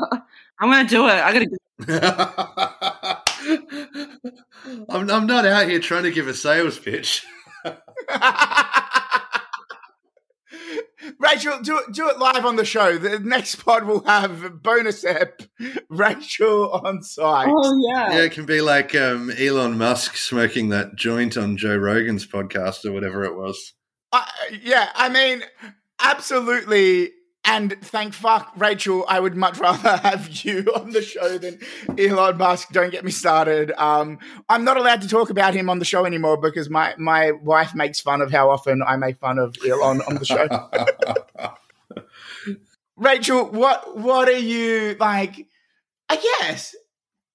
[0.60, 1.12] I'm going to do it.
[1.12, 1.50] I got to.
[4.90, 7.26] I'm, I'm not out here trying to give a sales pitch.
[11.20, 12.98] Rachel, do it, do it live on the show.
[12.98, 15.42] The next pod will have bonus ep,
[15.90, 17.50] Rachel on site.
[17.50, 18.22] Oh yeah, yeah.
[18.24, 22.92] It can be like um, Elon Musk smoking that joint on Joe Rogan's podcast or
[22.92, 23.74] whatever it was.
[24.12, 24.26] Uh,
[24.62, 25.44] yeah, I mean,
[26.00, 27.12] absolutely
[27.46, 31.60] and thank fuck, Rachel, I would much rather have you on the show than
[31.98, 32.70] Elon Musk.
[32.72, 33.72] Don't get me started.
[33.78, 34.20] Um,
[34.50, 37.76] I'm not allowed to talk about him on the show anymore because my, my wife
[37.76, 40.48] makes fun of how often I make fun of Elon on the show.
[42.98, 45.48] Rachel, what what are you like?
[46.08, 46.74] I guess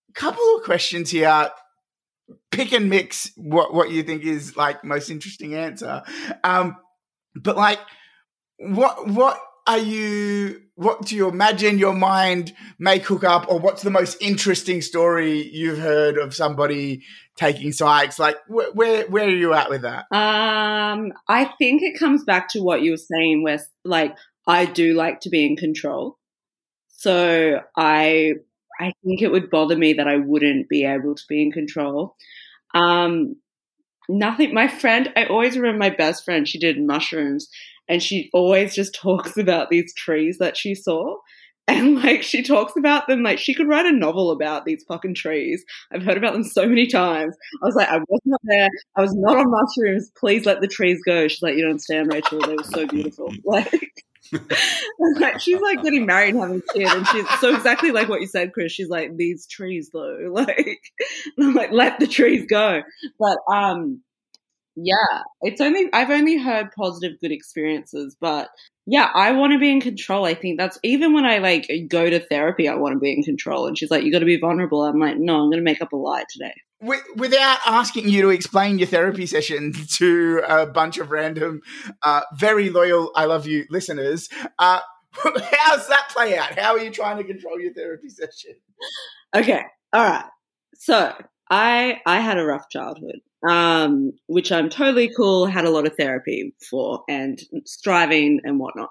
[0.09, 1.51] a couple of questions here.
[2.51, 6.03] Pick and mix what what you think is like most interesting answer.
[6.43, 6.77] Um,
[7.35, 7.79] but like,
[8.59, 13.83] what what are you what do you imagine your mind may cook up or what's
[13.83, 17.03] the most interesting story you've heard of somebody
[17.37, 18.19] taking psychs?
[18.19, 20.07] Like wh- where where are you at with that?
[20.13, 24.95] Um i think it comes back to what you were saying where like i do
[24.95, 26.19] like to be in control.
[26.89, 28.33] So i
[28.81, 32.17] i think it would bother me that i wouldn't be able to be in control.
[32.75, 33.37] Um
[34.09, 37.49] nothing my friend i always remember my best friend she did mushrooms
[37.91, 41.17] and she always just talks about these trees that she saw.
[41.69, 45.15] And like she talks about them like she could write a novel about these fucking
[45.15, 45.65] trees.
[45.93, 47.37] I've heard about them so many times.
[47.63, 48.69] I was like, I was not there.
[48.97, 50.11] I was not on mushrooms.
[50.19, 51.29] Please let the trees go.
[51.29, 52.41] She's like, you don't understand, Rachel.
[52.41, 53.33] They were so beautiful.
[53.45, 54.05] Like,
[55.19, 58.21] like she's like getting married and having a kid, and she's so exactly like what
[58.21, 58.71] you said, Chris.
[58.71, 60.81] She's like these trees though, like
[61.39, 62.83] I'm like let the trees go.
[63.19, 64.03] But um,
[64.77, 68.49] yeah, it's only I've only heard positive good experiences, but
[68.87, 70.25] yeah, I want to be in control.
[70.25, 73.23] I think that's even when I like go to therapy, I want to be in
[73.23, 73.67] control.
[73.67, 75.83] And she's like, "You got to be vulnerable." I'm like, "No, I'm going to make
[75.83, 76.55] up a lie today."
[77.17, 81.61] Without asking you to explain your therapy session to a bunch of random,
[82.03, 84.81] uh, very loyal, I love you listeners, uh,
[85.13, 86.59] how's that play out?
[86.59, 88.55] How are you trying to control your therapy session?
[89.35, 89.63] Okay,
[89.93, 90.25] all right.
[90.77, 91.13] So
[91.51, 95.97] I I had a rough childhood um, which I'm totally cool, had a lot of
[95.97, 98.91] therapy for and striving and whatnot.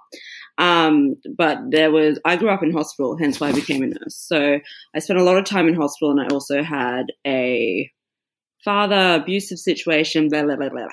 [0.58, 4.16] Um, but there was, I grew up in hospital, hence why I became a nurse.
[4.16, 4.60] So
[4.96, 7.90] I spent a lot of time in hospital and I also had a
[8.64, 10.88] father abusive situation, blah, blah, blah, blah.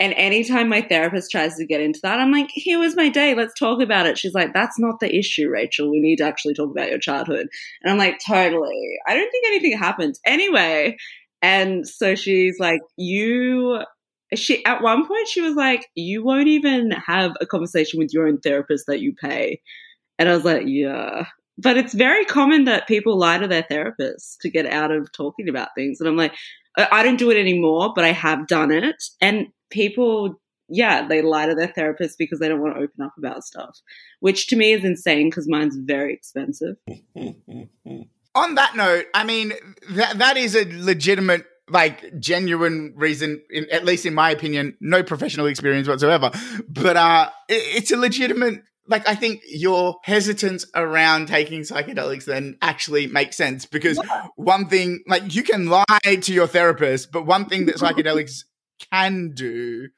[0.00, 3.34] And anytime my therapist tries to get into that, I'm like, here was my day.
[3.34, 4.18] Let's talk about it.
[4.18, 5.88] She's like, that's not the issue, Rachel.
[5.88, 7.46] We need to actually talk about your childhood.
[7.82, 8.96] And I'm like, totally.
[9.06, 10.16] I don't think anything happened.
[10.26, 10.96] Anyway,
[11.44, 13.82] and so she's like, you,
[14.34, 18.26] she, at one point, she was like, you won't even have a conversation with your
[18.26, 19.60] own therapist that you pay.
[20.18, 21.26] And I was like, yeah.
[21.58, 25.50] But it's very common that people lie to their therapists to get out of talking
[25.50, 26.00] about things.
[26.00, 26.32] And I'm like,
[26.78, 29.04] I don't do it anymore, but I have done it.
[29.20, 30.40] And people,
[30.70, 33.78] yeah, they lie to their therapist because they don't want to open up about stuff,
[34.20, 36.76] which to me is insane because mine's very expensive.
[38.34, 39.52] on that note, I mean
[39.90, 43.42] that that is a legitimate, like, genuine reason.
[43.50, 46.30] In, at least in my opinion, no professional experience whatsoever,
[46.68, 48.62] but uh, it, it's a legitimate.
[48.86, 54.26] Like, I think your hesitance around taking psychedelics then actually makes sense because yeah.
[54.36, 58.44] one thing, like, you can lie to your therapist, but one thing that psychedelics
[58.92, 59.88] can do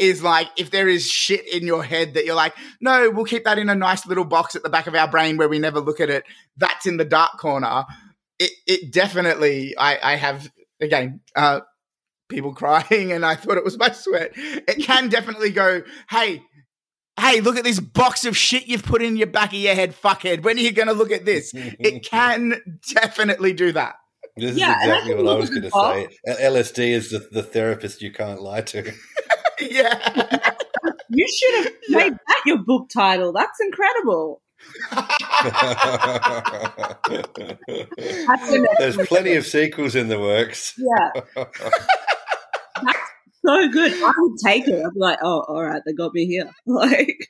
[0.00, 3.44] is like if there is shit in your head that you're like, no, we'll keep
[3.44, 5.80] that in a nice little box at the back of our brain where we never
[5.80, 6.24] look at it.
[6.56, 7.84] That's in the dark corner.
[8.38, 11.60] It, it definitely, I, I have again, uh,
[12.28, 14.32] people crying, and I thought it was my sweat.
[14.34, 16.42] It can definitely go, hey,
[17.18, 19.94] hey, look at this box of shit you've put in your back of your head,
[19.94, 20.42] fuckhead.
[20.42, 21.52] When are you going to look at this?
[21.54, 23.96] it can definitely do that.
[24.36, 26.08] This yeah, is exactly what I was going to say.
[26.26, 28.92] LSD is the, the therapist you can't lie to.
[29.60, 30.54] yeah.
[31.08, 32.18] You should have made yeah.
[32.28, 33.32] that your book title.
[33.32, 34.42] That's incredible.
[38.78, 40.74] There's plenty of sequels in the works.
[40.76, 41.22] Yeah.
[42.82, 42.98] That's
[43.44, 43.92] so good.
[43.92, 44.84] I would take it.
[44.84, 46.50] I'd be like, oh, all right, they got me here.
[46.66, 47.26] Like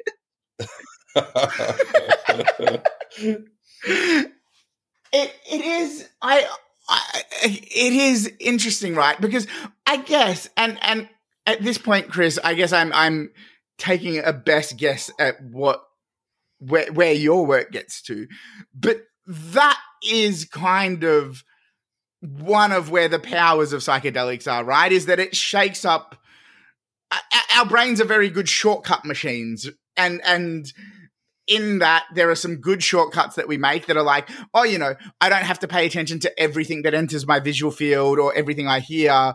[5.12, 6.46] it it is I,
[6.88, 9.20] I it is interesting, right?
[9.20, 9.46] Because
[9.86, 11.08] I guess and and
[11.47, 13.30] at this point, Chris, I guess I'm I'm
[13.78, 15.82] taking a best guess at what
[16.59, 18.26] where where your work gets to,
[18.74, 21.45] but that is kind of
[22.20, 24.93] one of where the powers of psychedelics are, right?
[24.93, 26.20] Is that it shakes up
[27.57, 30.72] our brains are very good shortcut machines and and
[31.51, 34.78] in that there are some good shortcuts that we make that are like oh you
[34.78, 38.32] know i don't have to pay attention to everything that enters my visual field or
[38.34, 39.34] everything i hear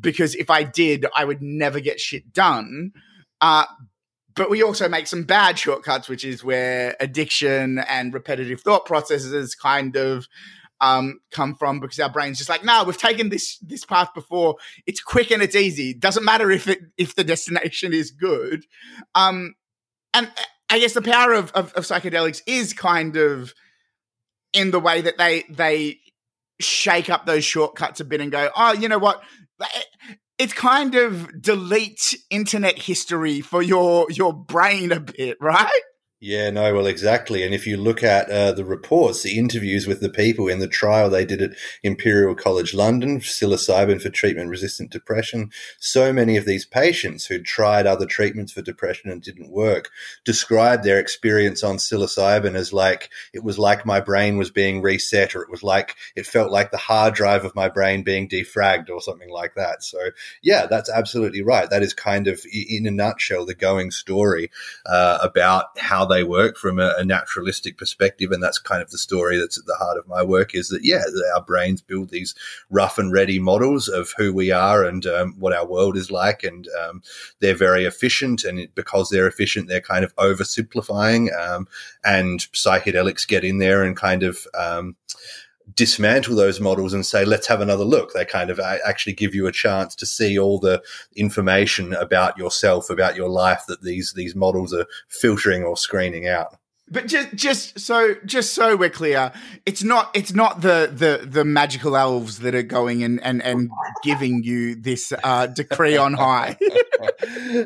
[0.00, 2.92] because if i did i would never get shit done
[3.42, 3.64] uh,
[4.34, 9.54] but we also make some bad shortcuts which is where addiction and repetitive thought processes
[9.54, 10.26] kind of
[10.80, 14.56] um, come from because our brain's just like, no, we've taken this this path before.
[14.86, 15.94] It's quick and it's easy.
[15.94, 18.66] Doesn't matter if it if the destination is good.
[19.14, 19.54] Um,
[20.12, 20.30] and
[20.68, 23.54] I guess the power of, of, of psychedelics is kind of
[24.52, 26.00] in the way that they they
[26.60, 29.22] shake up those shortcuts a bit and go, oh, you know what?
[29.62, 29.82] Eh,
[30.38, 35.80] it's kind of delete internet history for your your brain a bit, right?
[36.18, 37.42] Yeah, no, well, exactly.
[37.42, 40.66] And if you look at uh, the reports, the interviews with the people in the
[40.66, 41.50] trial they did at
[41.82, 47.86] Imperial College London, psilocybin for treatment resistant depression, so many of these patients who'd tried
[47.86, 49.90] other treatments for depression and didn't work
[50.24, 55.36] described their experience on psilocybin as like it was like my brain was being reset,
[55.36, 58.88] or it was like it felt like the hard drive of my brain being defragged,
[58.88, 59.84] or something like that.
[59.84, 59.98] So,
[60.42, 61.68] yeah, that's absolutely right.
[61.68, 64.50] That is kind of, in a nutshell, the going story
[64.86, 68.98] uh, about how they work from a, a, naturalistic perspective, and that's kind of the
[68.98, 70.54] story that's at the heart of my work.
[70.54, 71.02] Is that yeah,
[71.34, 72.34] our brains build these
[72.70, 76.42] rough and ready models of who we are and um, what our world is like,
[76.44, 77.02] and um,
[77.40, 81.68] they're very efficient, and because they're efficient, they're kind of oversimplifying, um,
[82.04, 84.96] and psychedelics get in there and kind of um,
[85.76, 88.12] dismantle those models and say, let's have another look.
[88.12, 90.82] They kind of uh, actually give you a chance to see all the
[91.14, 96.56] information about yourself, about your life that these, these models are filtering or screening out.
[96.88, 99.32] But just just so just so we're clear,
[99.64, 103.70] it's not it's not the the the magical elves that are going and and, and
[104.04, 106.56] giving you this uh, decree on high.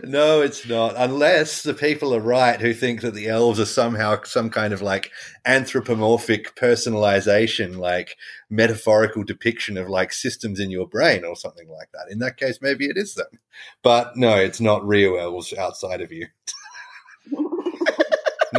[0.04, 0.94] no, it's not.
[0.96, 4.80] Unless the people are right who think that the elves are somehow some kind of
[4.80, 5.10] like
[5.44, 8.16] anthropomorphic personalization, like
[8.48, 12.10] metaphorical depiction of like systems in your brain or something like that.
[12.10, 13.38] In that case, maybe it is them.
[13.82, 16.26] But no, it's not real elves outside of you.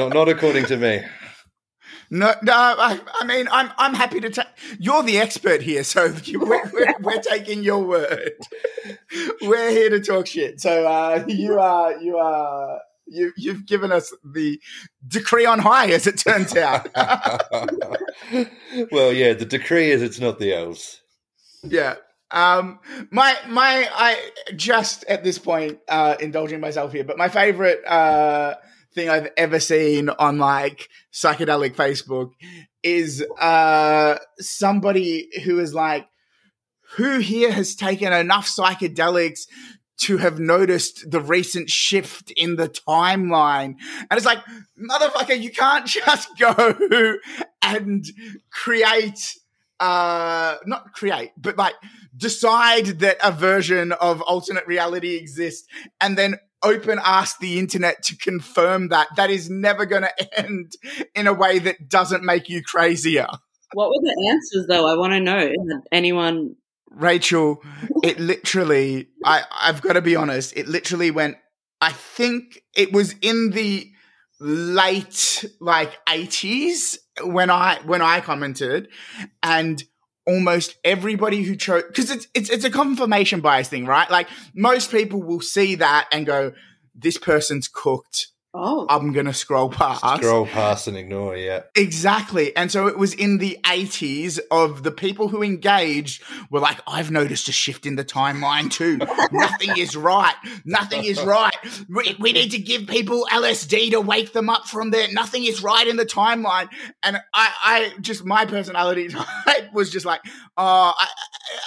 [0.09, 1.03] not not according to me.
[2.13, 2.53] No, no.
[2.53, 4.47] I, I, mean, I'm I'm happy to take.
[4.77, 8.33] You're the expert here, so we're, we're, we're, taking your word.
[9.41, 10.59] We're here to talk shit.
[10.59, 14.59] So uh, you are you are you you've given us the
[15.07, 16.89] decree on high, as it turns out.
[18.91, 21.01] well, yeah, the decree is it's not the elves.
[21.63, 21.95] Yeah.
[22.31, 22.79] Um,
[23.09, 28.55] my my I just at this point uh, indulging myself here, but my favorite uh
[28.93, 32.31] thing I've ever seen on like psychedelic Facebook
[32.83, 36.07] is uh somebody who is like,
[36.95, 39.41] who here has taken enough psychedelics
[40.01, 43.75] to have noticed the recent shift in the timeline.
[44.09, 44.39] And it's like,
[44.79, 47.17] motherfucker, you can't just go
[47.61, 48.05] and
[48.51, 49.19] create
[49.79, 51.73] uh not create, but like
[52.15, 55.67] decide that a version of alternate reality exists
[55.99, 59.07] and then open ask the internet to confirm that.
[59.15, 60.73] That is never going to end
[61.15, 63.27] in a way that doesn't make you crazier.
[63.73, 64.87] What were the answers, though?
[64.87, 65.51] I want to know.
[65.91, 66.55] anyone.
[66.89, 67.63] Rachel,
[68.03, 71.37] it literally, I, I've got to be honest, it literally went,
[71.79, 73.89] I think it was in the
[74.39, 78.87] late like 80s when I when I commented
[79.43, 79.83] and
[80.25, 84.09] almost everybody who chose because it's, it's it's a confirmation bias thing, right?
[84.09, 86.53] Like most people will see that and go,
[86.95, 88.85] "This person's cooked." Oh.
[88.89, 90.01] I'm going to scroll past.
[90.17, 91.61] Scroll past and ignore, yeah.
[91.73, 92.55] Exactly.
[92.55, 97.11] And so it was in the 80s of the people who engaged were like, I've
[97.11, 98.97] noticed a shift in the timeline too.
[99.31, 100.35] Nothing is right.
[100.65, 101.55] Nothing is right.
[101.87, 105.07] We, we, need to give people LSD to wake them up from there.
[105.11, 106.67] Nothing is right in the timeline.
[107.03, 109.07] And I, I just, my personality
[109.45, 110.21] type was just like,
[110.57, 111.07] oh, I,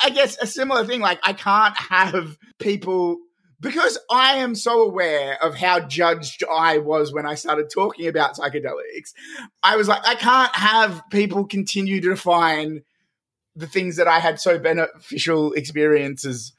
[0.05, 1.01] I guess a similar thing.
[1.01, 3.19] Like, I can't have people
[3.65, 8.37] because I am so aware of how judged I was when I started talking about
[8.37, 9.15] psychedelics,
[9.63, 12.83] I was like, I can't have people continue to define
[13.57, 16.53] the things that I had so beneficial experiences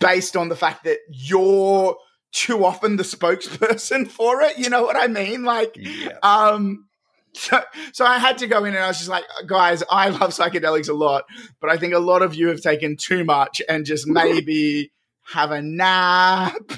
[0.00, 1.96] based on the fact that you're
[2.32, 4.58] too often the spokesperson for it.
[4.58, 5.44] You know what I mean?
[5.44, 6.18] Like, yeah.
[6.22, 6.86] um,
[7.32, 10.30] so, so I had to go in and I was just like, guys, I love
[10.30, 11.24] psychedelics a lot,
[11.60, 14.92] but I think a lot of you have taken too much and just maybe
[15.32, 16.72] have a nap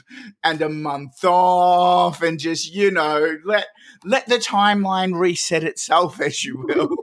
[0.44, 3.66] and a month off and just, you know, let
[4.04, 6.96] let the timeline reset itself as you will.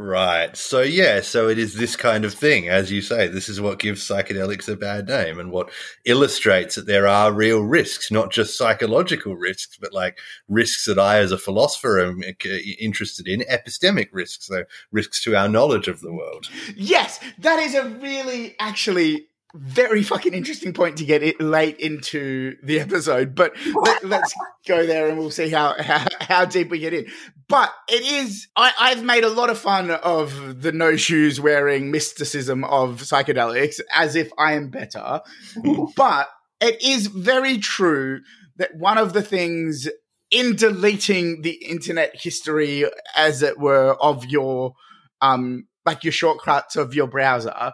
[0.00, 0.56] Right.
[0.56, 3.26] So yeah, so it is this kind of thing, as you say.
[3.26, 5.70] This is what gives psychedelics a bad name and what
[6.04, 11.18] illustrates that there are real risks, not just psychological risks, but like risks that I,
[11.18, 12.48] as a philosopher, am uh,
[12.78, 14.62] interested in, epistemic risks, so
[14.92, 16.46] risks to our knowledge of the world.
[16.76, 22.56] Yes, that is a really actually very fucking interesting point to get it late into
[22.62, 24.34] the episode, but let, us
[24.66, 27.06] go there and we'll see how, how, how deep we get in.
[27.48, 31.90] But it is I, I've made a lot of fun of the no shoes wearing
[31.90, 35.22] mysticism of psychedelics as if I am better.
[35.96, 36.28] but
[36.60, 38.20] it is very true
[38.56, 39.88] that one of the things
[40.30, 42.84] in deleting the internet history,
[43.16, 44.74] as it were, of your
[45.22, 47.72] um like your shortcuts of your browser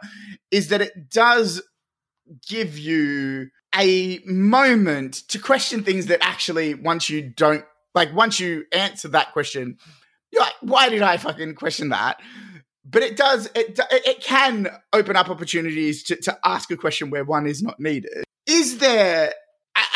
[0.53, 1.61] is that it does
[2.49, 8.65] give you a moment to question things that actually once you don't like once you
[8.73, 9.77] answer that question
[10.31, 12.21] you're like why did i fucking question that?
[12.85, 17.25] But it does it it can open up opportunities to, to ask a question where
[17.25, 18.25] one is not needed.
[18.47, 19.33] Is there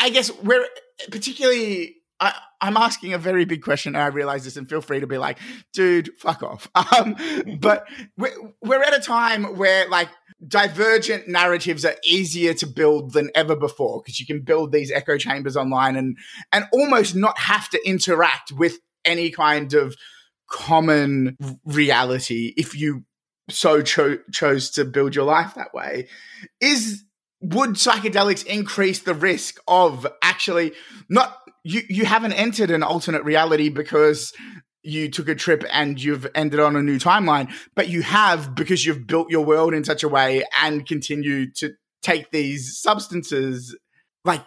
[0.01, 0.65] i, guess where
[1.11, 4.99] particularly I, am asking a very big question, and I realize this, and feel free
[4.99, 5.39] to be like,
[5.73, 6.69] dude, fuck off.
[6.97, 7.15] Um,
[7.59, 10.09] but we're, we're at a time where, like,
[10.47, 15.17] divergent narratives are easier to build than ever before because you can build these echo
[15.17, 16.17] chambers online and
[16.53, 19.95] and almost not have to interact with any kind of
[20.49, 23.03] common reality if you
[23.49, 26.07] so cho- chose to build your life that way
[26.61, 27.03] is
[27.41, 30.73] would psychedelics increase the risk of actually
[31.07, 34.33] not you you haven't entered an alternate reality because
[34.83, 38.85] you took a trip and you've ended on a new timeline, but you have because
[38.85, 41.71] you've built your world in such a way and continue to
[42.01, 43.77] take these substances.
[44.23, 44.45] Like,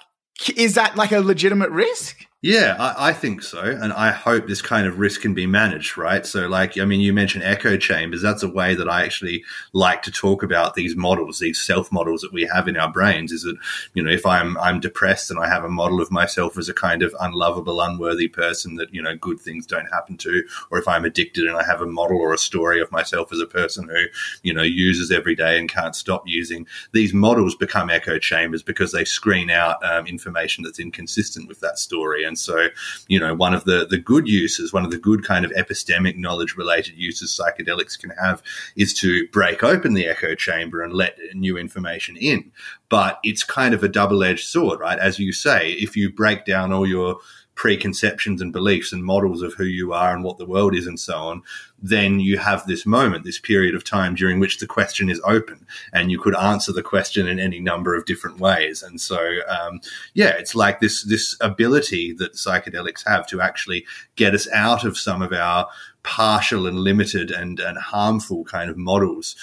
[0.56, 2.24] is that like a legitimate risk?
[2.44, 3.60] Yeah, I, I, think so.
[3.60, 6.26] And I hope this kind of risk can be managed, right?
[6.26, 8.20] So, like, I mean, you mentioned echo chambers.
[8.20, 12.20] That's a way that I actually like to talk about these models, these self models
[12.22, 13.30] that we have in our brains.
[13.30, 13.56] Is that,
[13.94, 16.74] you know, if I'm, I'm depressed and I have a model of myself as a
[16.74, 20.88] kind of unlovable, unworthy person that, you know, good things don't happen to, or if
[20.88, 23.86] I'm addicted and I have a model or a story of myself as a person
[23.86, 24.06] who,
[24.42, 28.90] you know, uses every day and can't stop using, these models become echo chambers because
[28.90, 32.24] they screen out um, information that's inconsistent with that story.
[32.24, 32.68] And so,
[33.08, 36.16] you know, one of the, the good uses, one of the good kind of epistemic
[36.16, 38.42] knowledge related uses psychedelics can have
[38.76, 42.50] is to break open the echo chamber and let new information in.
[42.88, 44.98] But it's kind of a double edged sword, right?
[44.98, 47.18] As you say, if you break down all your
[47.62, 50.98] preconceptions and beliefs and models of who you are and what the world is and
[50.98, 51.40] so on,
[51.80, 55.64] then you have this moment, this period of time during which the question is open
[55.92, 58.82] and you could answer the question in any number of different ways.
[58.82, 59.80] And so, um,
[60.12, 63.86] yeah, it's like this, this ability that psychedelics have to actually
[64.16, 65.68] get us out of some of our
[66.02, 69.36] partial and limited and, and harmful kind of models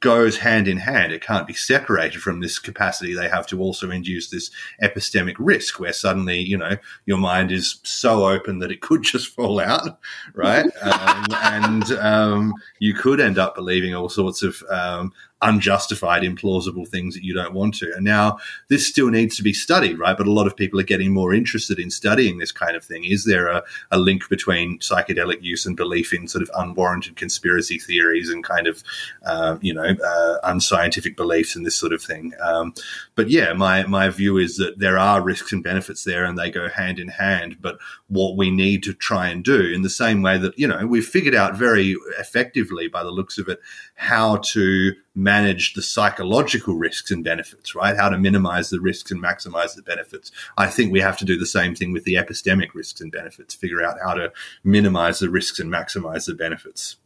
[0.00, 1.12] goes hand in hand.
[1.12, 3.14] It can't be separated from this capacity.
[3.14, 4.50] They have to also induce this
[4.82, 6.76] epistemic risk where suddenly, you know,
[7.06, 9.98] your mind is so open that it could just fall out,
[10.34, 10.66] right?
[10.82, 15.12] um, and um, you could end up believing all sorts of um,
[15.42, 17.92] unjustified, implausible things that you don't want to.
[17.94, 20.16] And now this still needs to be studied, right?
[20.16, 23.04] But a lot of people are getting more interested in studying this kind of thing.
[23.04, 27.78] Is there a, a link between psychedelic use and belief in sort of unwarranted conspiracy
[27.78, 28.82] theories and kind of,
[29.24, 32.32] uh, you know, uh, unscientific beliefs and this sort of thing?
[32.42, 32.72] Um,
[33.14, 36.50] but yeah, my, my view is that there are risks and benefits there and they
[36.50, 37.58] go hand in hand.
[37.60, 37.78] But
[38.08, 41.06] what we need to try and do in the same way that, you know, we've
[41.06, 43.60] figured out very effectively by the looks of it
[43.96, 47.96] how to manage the psychological risks and benefits, right?
[47.96, 50.30] How to minimize the risks and maximize the benefits.
[50.58, 53.54] I think we have to do the same thing with the epistemic risks and benefits,
[53.54, 54.30] figure out how to
[54.62, 56.96] minimize the risks and maximize the benefits.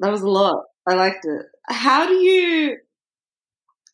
[0.00, 0.64] That was a lot.
[0.86, 1.46] I liked it.
[1.68, 2.78] How do you,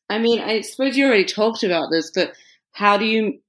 [0.09, 2.33] I mean, I suppose you already talked about this, but
[2.70, 3.41] how do you,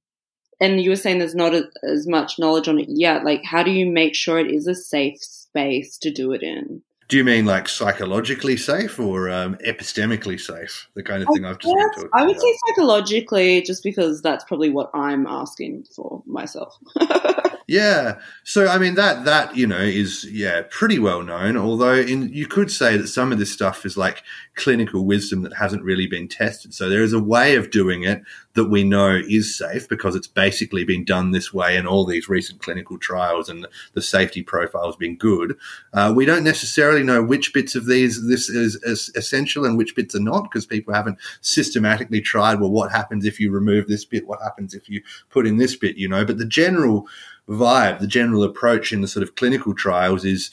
[0.60, 3.62] and you were saying there's not a, as much knowledge on it yet, like, how
[3.62, 6.82] do you make sure it is a safe space to do it in?
[7.08, 10.88] Do you mean like psychologically safe or um, epistemically safe?
[10.94, 12.42] The kind of thing I I've just been talking I would about.
[12.42, 16.76] say psychologically, just because that's probably what I'm asking for myself.
[17.68, 18.20] Yeah.
[18.44, 21.56] So I mean that that you know is yeah pretty well known.
[21.56, 24.22] Although in you could say that some of this stuff is like
[24.54, 26.74] clinical wisdom that hasn't really been tested.
[26.74, 28.22] So there is a way of doing it
[28.56, 32.28] that we know is safe because it's basically been done this way in all these
[32.28, 35.56] recent clinical trials, and the safety profile has been good.
[35.92, 39.94] Uh, we don't necessarily know which bits of these this is, is essential and which
[39.94, 42.60] bits are not because people haven't systematically tried.
[42.60, 44.26] Well, what happens if you remove this bit?
[44.26, 45.96] What happens if you put in this bit?
[45.96, 47.06] You know, but the general
[47.48, 50.50] vibe, the general approach in the sort of clinical trials is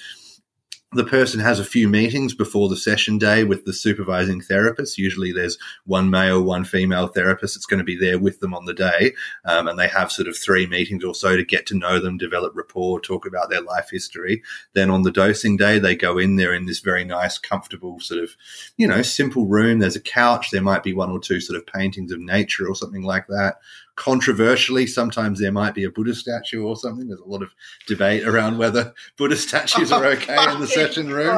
[0.95, 4.97] the person has a few meetings before the session day with the supervising therapist.
[4.97, 8.65] Usually there's one male, one female therapist that's going to be there with them on
[8.65, 9.13] the day.
[9.45, 12.17] Um, and they have sort of three meetings or so to get to know them,
[12.17, 14.43] develop rapport, talk about their life history.
[14.73, 18.21] Then on the dosing day, they go in there in this very nice, comfortable sort
[18.21, 18.35] of,
[18.77, 19.79] you know, simple room.
[19.79, 20.51] There's a couch.
[20.51, 23.55] There might be one or two sort of paintings of nature or something like that
[23.95, 27.07] controversially, sometimes there might be a Buddha statue or something.
[27.07, 27.53] There's a lot of
[27.87, 31.37] debate around whether Buddha statues are okay in the session room.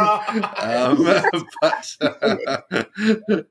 [0.58, 1.04] Um,
[1.62, 3.44] but uh,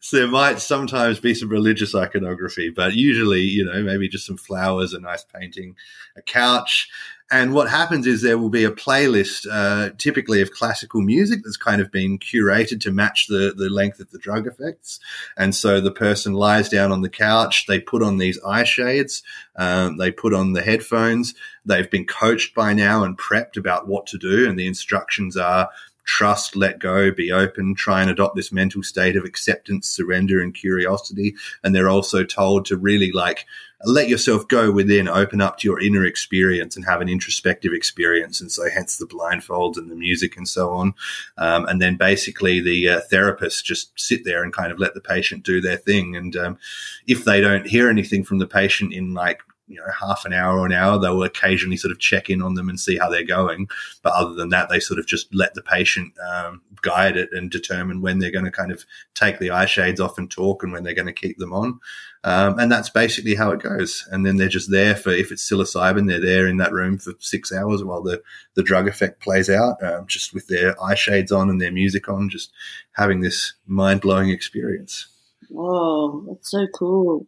[0.00, 4.36] so there might sometimes be some religious iconography, but usually, you know, maybe just some
[4.36, 5.76] flowers, a nice painting,
[6.16, 6.90] a couch.
[7.32, 11.56] And what happens is there will be a playlist, uh, typically of classical music that's
[11.56, 15.00] kind of been curated to match the, the length of the drug effects.
[15.38, 19.22] And so the person lies down on the couch, they put on these eye shades,
[19.56, 24.06] um, they put on the headphones, they've been coached by now and prepped about what
[24.08, 24.46] to do.
[24.46, 25.70] And the instructions are
[26.04, 30.54] trust, let go, be open, try and adopt this mental state of acceptance, surrender, and
[30.54, 31.34] curiosity.
[31.62, 33.46] And they're also told to really like
[33.84, 38.40] let yourself go within, open up to your inner experience and have an introspective experience.
[38.40, 40.94] And so, hence the blindfolds and the music and so on.
[41.38, 45.00] Um, and then basically, the uh, therapist just sit there and kind of let the
[45.00, 46.16] patient do their thing.
[46.16, 46.58] And um,
[47.06, 50.58] if they don't hear anything from the patient in like you know half an hour
[50.58, 53.24] or an hour they'll occasionally sort of check in on them and see how they're
[53.24, 53.68] going.
[54.02, 57.50] But other than that they sort of just let the patient um, guide it and
[57.50, 58.84] determine when they're going to kind of
[59.14, 61.80] take the eye shades off and talk and when they're going to keep them on.
[62.24, 64.06] Um, and that's basically how it goes.
[64.12, 67.14] And then they're just there for if it's psilocybin they're there in that room for
[67.18, 68.22] six hours while the
[68.54, 72.08] the drug effect plays out um, just with their eye shades on and their music
[72.08, 72.52] on just
[72.92, 75.08] having this mind-blowing experience.
[75.54, 77.26] Oh, that's so cool.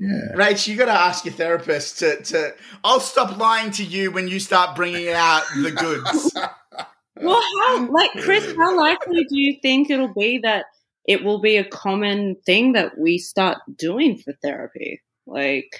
[0.00, 2.54] Yeah Rach, you got to ask your therapist to, to.
[2.82, 6.32] I'll stop lying to you when you start bringing out the goods.
[7.16, 10.66] Well, how, like, Chris, how likely do you think it'll be that
[11.06, 15.00] it will be a common thing that we start doing for therapy?
[15.26, 15.70] Like,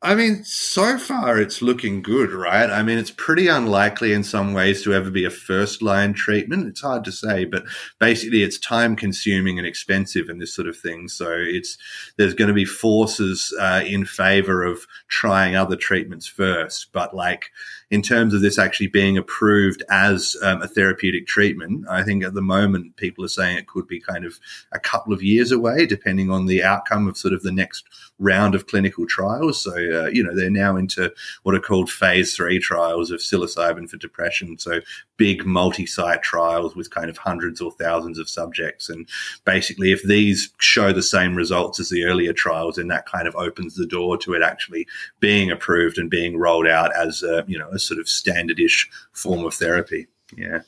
[0.00, 2.70] I mean, so far it's looking good, right?
[2.70, 6.68] I mean, it's pretty unlikely in some ways to ever be a first line treatment.
[6.68, 7.64] It's hard to say, but
[7.98, 11.08] basically it's time consuming and expensive and this sort of thing.
[11.08, 11.78] So it's,
[12.16, 16.92] there's going to be forces uh, in favor of trying other treatments first.
[16.92, 17.50] But like,
[17.90, 22.34] in terms of this actually being approved as um, a therapeutic treatment, I think at
[22.34, 24.38] the moment people are saying it could be kind of
[24.72, 27.86] a couple of years away, depending on the outcome of sort of the next
[28.18, 29.62] round of clinical trials.
[29.62, 31.12] So, uh, you know, they're now into
[31.44, 34.58] what are called phase three trials of psilocybin for depression.
[34.58, 34.80] So,
[35.18, 38.88] big multi site trials with kind of hundreds or thousands of subjects.
[38.88, 39.06] And
[39.44, 43.36] basically, if these show the same results as the earlier trials, then that kind of
[43.36, 44.86] opens the door to it actually
[45.20, 49.44] being approved and being rolled out as, a, you know, a sort of standardish form
[49.44, 50.06] of therapy.
[50.34, 50.60] Yeah.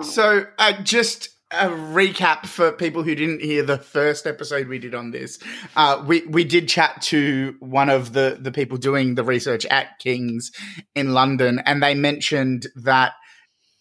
[0.00, 4.94] So, uh, just a recap for people who didn't hear the first episode we did
[4.94, 5.38] on this.
[5.76, 9.98] Uh, we we did chat to one of the the people doing the research at
[9.98, 10.50] King's
[10.94, 13.12] in London, and they mentioned that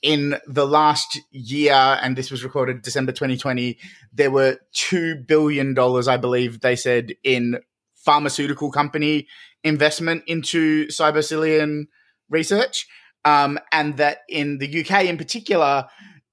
[0.04, 3.80] in the last year, and this was recorded December 2020,
[4.14, 7.58] there were two billion dollars, I believe they said, in
[7.96, 9.28] pharmaceutical company
[9.64, 11.86] investment into psilocybin
[12.30, 12.86] research,
[13.26, 15.88] um, and that in the UK in particular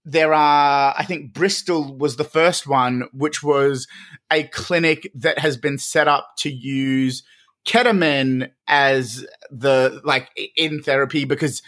[0.05, 3.87] there are, I think Bristol was the first one, which was
[4.31, 7.23] a clinic that has been set up to use
[7.65, 11.63] ketamine as the like in therapy because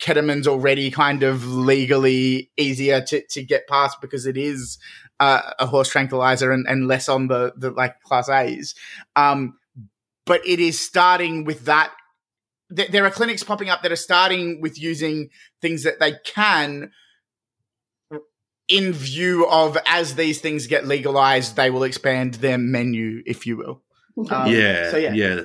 [0.00, 4.78] ketamine's already kind of legally easier to, to get past because it is
[5.18, 8.74] uh, a horse tranquilizer and, and less on the, the like class A's.
[9.16, 9.58] Um,
[10.26, 11.92] but it is starting with that.
[12.74, 16.90] Th- there are clinics popping up that are starting with using things that they can
[18.70, 23.56] in view of as these things get legalized, they will expand their menu, if you
[23.56, 23.82] will.
[24.30, 25.12] Um, yeah, so yeah.
[25.12, 25.40] yeah,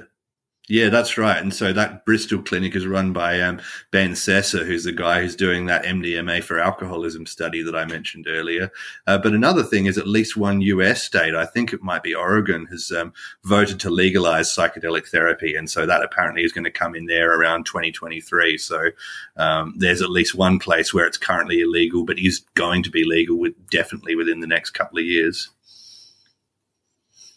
[0.67, 1.37] yeah, that's right.
[1.37, 3.61] And so that Bristol clinic is run by um,
[3.91, 8.25] Ben Sessa, who's the guy who's doing that MDMA for alcoholism study that I mentioned
[8.27, 8.71] earlier.
[9.05, 12.15] Uh, but another thing is, at least one US state, I think it might be
[12.15, 13.13] Oregon, has um,
[13.43, 17.39] voted to legalize psychedelic therapy, and so that apparently is going to come in there
[17.39, 18.57] around 2023.
[18.57, 18.89] So
[19.37, 23.03] um, there's at least one place where it's currently illegal, but is going to be
[23.03, 25.49] legal with definitely within the next couple of years.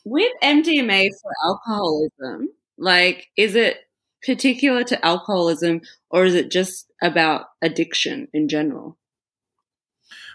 [0.05, 2.49] With MDMA for alcoholism,
[2.79, 3.79] like, is it
[4.25, 8.99] particular to alcoholism or is it just about addiction in general?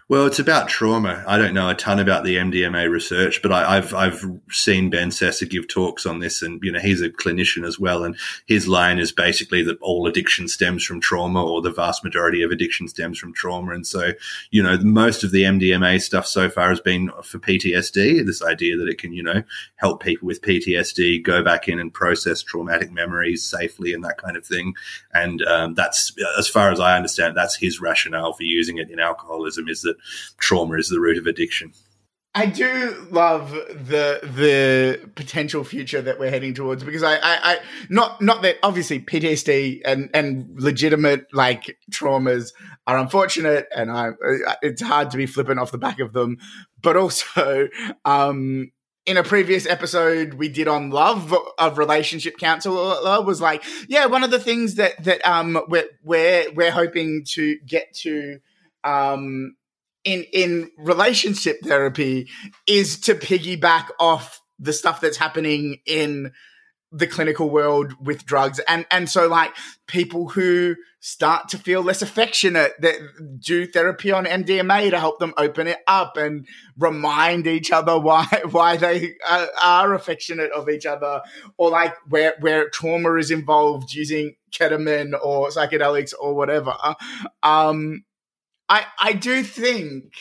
[0.09, 1.23] Well, it's about trauma.
[1.25, 5.09] I don't know a ton about the MDMA research, but I, have I've seen Ben
[5.09, 8.03] Sessa give talks on this, and you know he's a clinician as well.
[8.03, 12.43] And his line is basically that all addiction stems from trauma, or the vast majority
[12.43, 13.71] of addiction stems from trauma.
[13.71, 14.11] And so,
[14.51, 18.25] you know, most of the MDMA stuff so far has been for PTSD.
[18.25, 19.41] This idea that it can, you know,
[19.77, 24.35] help people with PTSD go back in and process traumatic memories safely and that kind
[24.35, 24.73] of thing.
[25.13, 28.99] And um, that's, as far as I understand, that's his rationale for using it in
[28.99, 29.92] alcoholism is that
[30.37, 31.73] trauma is the root of addiction.
[32.35, 37.59] I do love the the potential future that we're heading towards because I, I, I,
[37.89, 42.51] not not that obviously PTSD and and legitimate like traumas
[42.87, 44.09] are unfortunate and I
[44.63, 46.37] it's hard to be flippant off the back of them,
[46.81, 47.69] but also
[48.03, 48.71] um
[49.05, 54.23] in a previous episode we did on love of relationship counselor was like yeah one
[54.23, 58.39] of the things that that um we're we're, we're hoping to get to
[58.83, 59.55] um
[60.03, 62.29] in in relationship therapy
[62.67, 66.31] is to piggyback off the stuff that's happening in
[66.93, 68.59] the clinical world with drugs.
[68.67, 69.51] And and so like
[69.87, 72.95] people who start to feel less affectionate that
[73.39, 76.47] do therapy on MDMA to help them open it up and
[76.77, 81.21] remind each other why why they are, are affectionate of each other
[81.57, 86.75] or like where where trauma is involved using ketamine or psychedelics or whatever.
[87.41, 88.03] Um
[88.69, 90.13] I I do think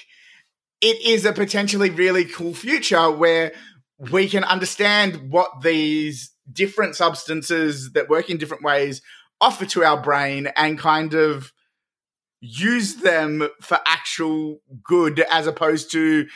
[0.81, 3.53] it is a potentially really cool future where
[4.11, 9.01] we can understand what these different substances that work in different ways
[9.41, 11.53] offer to our brain and kind of
[12.41, 16.27] use them for actual good as opposed to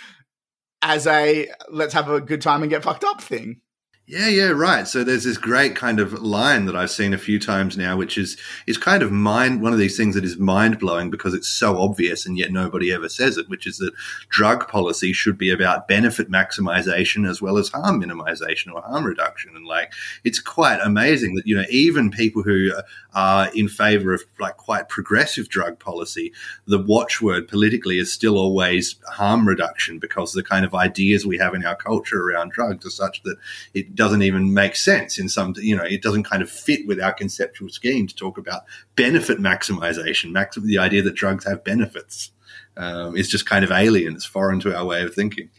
[0.80, 3.60] as a let's have a good time and get fucked up thing.
[4.08, 4.86] Yeah, yeah, right.
[4.86, 8.16] So there's this great kind of line that I've seen a few times now, which
[8.16, 8.36] is
[8.68, 11.76] is kind of mind one of these things that is mind blowing because it's so
[11.76, 13.92] obvious and yet nobody ever says it, which is that
[14.28, 19.56] drug policy should be about benefit maximization as well as harm minimization or harm reduction.
[19.56, 19.92] And like
[20.22, 22.70] it's quite amazing that you know even people who
[23.12, 26.32] are in favor of like quite progressive drug policy,
[26.68, 31.54] the watchword politically is still always harm reduction because the kind of ideas we have
[31.54, 33.36] in our culture around drugs are such that
[33.74, 37.00] it doesn't even make sense in some, you know, it doesn't kind of fit with
[37.00, 38.62] our conceptual scheme to talk about
[38.94, 40.32] benefit maximization.
[40.32, 42.30] Max, the idea that drugs have benefits
[42.76, 44.14] um, is just kind of alien.
[44.14, 45.50] It's foreign to our way of thinking.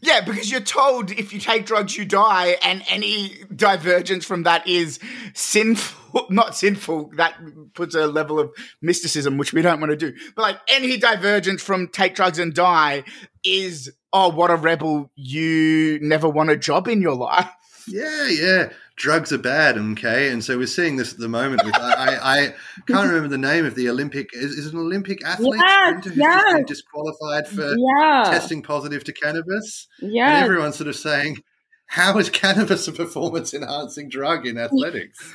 [0.00, 4.66] Yeah, because you're told if you take drugs, you die, and any divergence from that
[4.66, 4.98] is
[5.34, 6.26] sinful.
[6.30, 7.10] Not sinful.
[7.16, 7.34] That
[7.74, 10.16] puts a level of mysticism, which we don't want to do.
[10.34, 13.04] But like any divergence from take drugs and die
[13.44, 15.10] is oh, what a rebel!
[15.14, 17.50] You never want a job in your life.
[17.88, 18.70] Yeah, yeah.
[18.96, 21.64] Drugs are bad, okay, and so we're seeing this at the moment.
[21.64, 22.54] With I, I,
[22.88, 24.30] can't remember the name of the Olympic.
[24.32, 26.64] Is, is it an Olympic athlete yes, who's yes.
[26.66, 28.24] disqualified for yeah.
[28.24, 29.86] testing positive to cannabis?
[30.00, 31.44] Yeah, and everyone's sort of saying,
[31.86, 35.32] "How is cannabis a performance-enhancing drug in athletics?"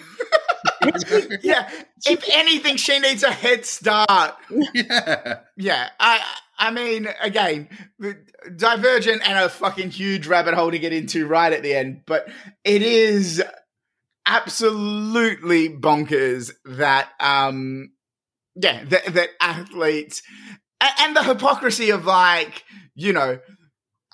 [1.41, 1.69] yeah,
[2.05, 4.35] if anything, she needs a head start.
[4.73, 5.89] Yeah, yeah.
[6.01, 6.21] I,
[6.61, 7.69] I mean, again,
[8.55, 12.29] divergent and a fucking huge rabbit hole to get into right at the end, but
[12.63, 13.43] it is
[14.27, 17.93] absolutely bonkers that, um,
[18.55, 20.21] yeah, that, that athletes
[20.79, 23.39] and, and the hypocrisy of like, you know,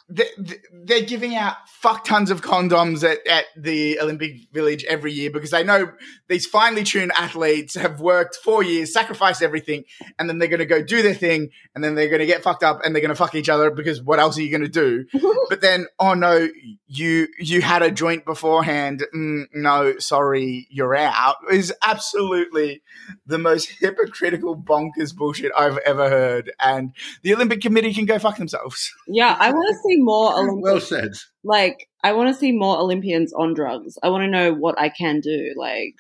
[0.10, 5.52] they're giving out fuck tons of condoms at, at the Olympic Village every year because
[5.52, 5.92] they know
[6.30, 9.84] these finely tuned athletes have worked four years, sacrificed everything,
[10.18, 12.42] and then they're going to go do their thing, and then they're going to get
[12.42, 14.70] fucked up, and they're going to fuck each other because what else are you going
[14.70, 15.06] to do?
[15.50, 16.48] but then, oh no,
[16.88, 19.04] you you had a joint beforehand.
[19.14, 21.36] Mm, no, sorry, you're out.
[21.52, 22.82] Is absolutely
[23.26, 26.94] the most hypocritical bonkers bullshit I've ever heard, and
[27.24, 28.94] the Olympic Committee can go fuck themselves.
[29.06, 30.58] Yeah, I want to see more Olympic.
[30.64, 31.14] Well said.
[31.44, 33.98] Like, I want to see more Olympians on drugs.
[34.02, 35.54] I want to know what I can do.
[35.56, 35.96] Like,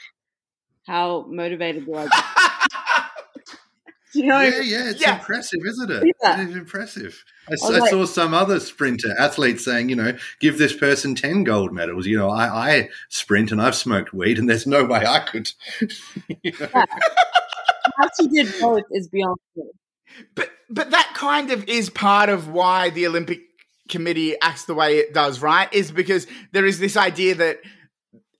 [0.86, 2.08] how motivated do I?
[4.14, 5.20] you know, yeah, yeah, it's yeah.
[5.20, 6.16] impressive, isn't it?
[6.22, 6.42] Yeah.
[6.42, 7.24] It is impressive.
[7.50, 11.16] I, I, I like, saw some other sprinter athletes saying, you know, give this person
[11.16, 12.06] 10 gold medals.
[12.06, 15.52] You know, I, I sprint and I've smoked weed and there's no way I could.
[15.82, 16.70] you know?
[16.74, 16.86] yeah.
[17.98, 19.64] How she did both is beyond me.
[20.36, 23.42] But but that kind of is part of why the Olympic
[23.88, 25.72] Committee acts the way it does, right?
[25.74, 27.60] Is because there is this idea that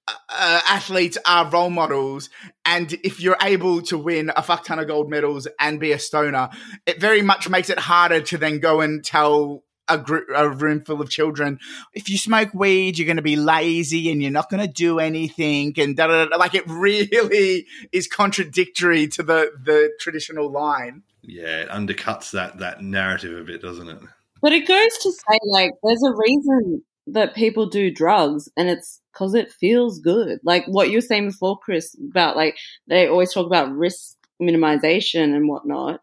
[0.08, 2.30] uh, athletes are role models,
[2.66, 6.00] and if you're able to win a fuck ton of gold medals and be a
[6.00, 6.50] stoner,
[6.86, 10.82] it very much makes it harder to then go and tell a, group, a room
[10.82, 11.60] full of children,
[11.94, 15.00] if you smoke weed, you're going to be lazy and you're not going to do
[15.00, 21.04] anything, and da, da, da, like it really is contradictory to the the traditional line.
[21.24, 24.00] yeah, it undercuts that that narrative a bit, doesn't it?
[24.42, 29.02] But it goes to say, like, there's a reason that people do drugs, and it's
[29.14, 30.40] because it feels good.
[30.44, 32.58] Like what you were saying before, Chris, about like
[32.88, 36.00] they always talk about risk minimization and whatnot,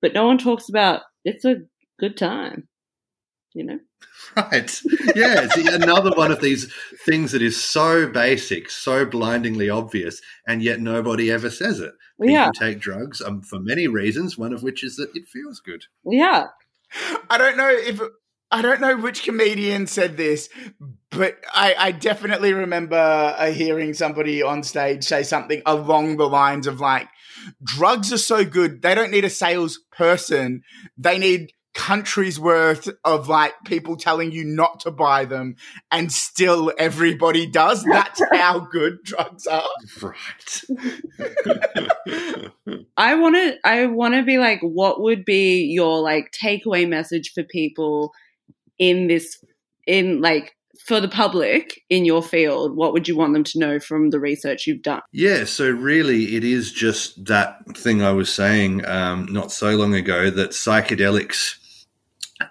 [0.00, 1.56] but no one talks about it's a
[1.98, 2.68] good time,
[3.54, 3.78] you know?
[4.36, 4.80] Right.
[5.16, 5.42] Yeah.
[5.44, 6.72] It's another one of these
[7.04, 11.92] things that is so basic, so blindingly obvious, and yet nobody ever says it.
[12.20, 12.50] People Yeah.
[12.58, 15.84] take drugs um, for many reasons, one of which is that it feels good.
[16.04, 16.46] Yeah.
[17.30, 18.00] I don't know if
[18.50, 20.50] I don't know which comedian said this,
[21.10, 26.66] but I, I definitely remember uh, hearing somebody on stage say something along the lines
[26.66, 27.08] of like,
[27.62, 30.62] "Drugs are so good, they don't need a salesperson;
[30.96, 35.56] they need." Countries worth of like people telling you not to buy them,
[35.90, 37.84] and still everybody does.
[37.84, 39.68] That's how good drugs are.
[40.00, 40.62] Right.
[42.96, 47.32] I want to I want to be like what would be your like takeaway message
[47.34, 48.12] for people
[48.78, 49.42] in this
[49.86, 50.54] in like
[50.86, 54.18] for the public in your field what would you want them to know from the
[54.18, 59.26] research you've done Yeah, so really, it is just that thing I was saying um,
[59.30, 61.56] not so long ago that psychedelics,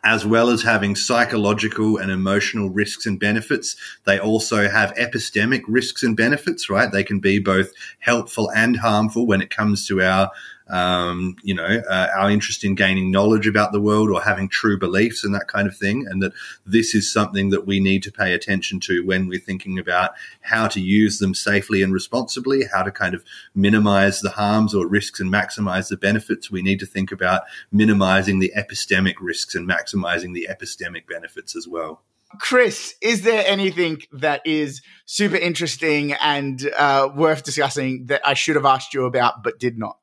[0.04, 3.76] as well as having psychological and emotional risks and benefits,
[4.06, 6.92] they also have epistemic risks and benefits, right?
[6.92, 10.32] They can be both helpful and harmful when it comes to our.
[10.72, 14.80] Um, you know, uh, our interest in gaining knowledge about the world or having true
[14.80, 16.08] beliefs and that kind of thing.
[16.08, 16.32] And that
[16.66, 20.12] this is something that we need to pay attention to when we're thinking about
[20.42, 24.88] how to use them safely and responsibly, how to kind of minimize the harms or
[24.88, 26.50] risks and maximize the benefits.
[26.50, 27.42] We need to think about
[27.72, 32.02] minimizing the epistemic risks and maximizing the epistemic benefits as well.
[32.40, 38.56] Chris, is there anything that is super interesting and uh, worth discussing that I should
[38.56, 39.98] have asked you about but did not?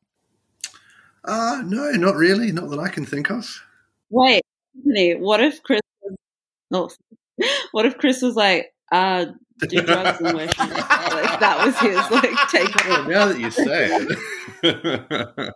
[1.25, 2.53] Uh, no, not really.
[2.53, 3.63] Not that I can think of.
[4.11, 4.43] wait
[4.77, 6.17] Anthony, what if chris was,
[6.73, 6.91] oh,
[7.73, 9.27] what if chris was like uh
[9.69, 13.15] do drugs and worship like that was his like take Well, on it.
[13.15, 13.89] now that you say
[14.63, 15.55] it.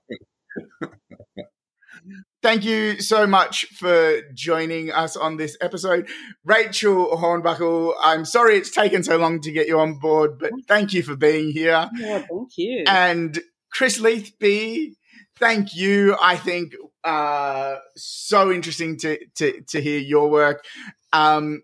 [2.42, 6.08] Thank you so much for joining us on this episode.
[6.44, 10.92] Rachel Hornbuckle, I'm sorry it's taken so long to get you on board, but thank
[10.92, 11.88] you for being here.
[11.96, 13.38] yeah thank you And
[13.70, 14.96] Chris Letheby,
[15.38, 16.16] thank you.
[16.20, 16.74] I think
[17.04, 20.64] uh, so interesting to, to, to hear your work.
[21.12, 21.62] Um,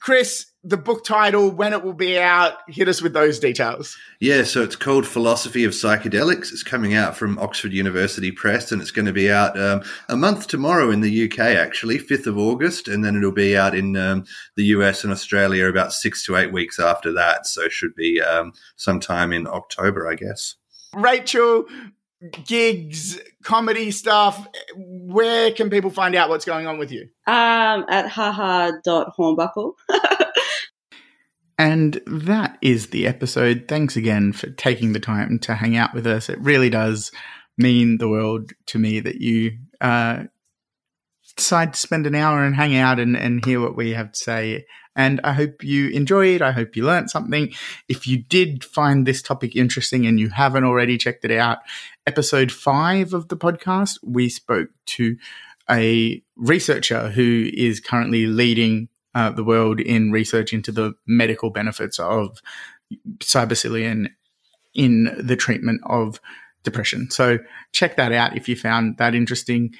[0.00, 3.96] Chris, the book title, when it will be out, hit us with those details.
[4.18, 6.52] Yeah, so it's called Philosophy of Psychedelics.
[6.52, 10.16] It's coming out from Oxford University Press, and it's going to be out um, a
[10.16, 13.94] month tomorrow in the UK, actually, 5th of August, and then it'll be out in
[13.96, 14.24] um,
[14.56, 17.46] the US and Australia about six to eight weeks after that.
[17.46, 20.56] So it should be um, sometime in October, I guess.
[20.94, 21.64] Rachel,
[22.46, 24.46] gigs, comedy stuff,
[24.76, 27.08] where can people find out what's going on with you?
[27.26, 29.74] um at haha.hornbuckle
[31.60, 33.66] And that is the episode.
[33.68, 36.30] Thanks again for taking the time to hang out with us.
[36.30, 37.12] It really does
[37.58, 40.24] mean the world to me that you uh,
[41.36, 44.18] decide to spend an hour and hang out and, and hear what we have to
[44.18, 44.64] say.
[44.96, 46.40] And I hope you enjoyed.
[46.40, 47.52] I hope you learned something.
[47.90, 51.58] If you did find this topic interesting and you haven't already checked it out,
[52.06, 55.16] episode five of the podcast, we spoke to
[55.70, 61.98] a researcher who is currently leading uh, the world in research into the medical benefits
[61.98, 62.40] of
[63.18, 64.08] psilocybin
[64.74, 66.20] in the treatment of
[66.62, 67.10] depression.
[67.10, 67.38] So
[67.72, 69.74] check that out if you found that interesting.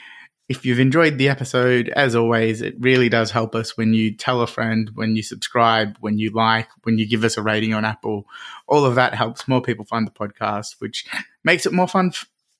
[0.50, 4.42] If you've enjoyed the episode, as always, it really does help us when you tell
[4.42, 7.84] a friend, when you subscribe, when you like, when you give us a rating on
[7.84, 8.26] Apple.
[8.66, 11.06] All of that helps more people find the podcast, which
[11.44, 12.10] makes it more fun.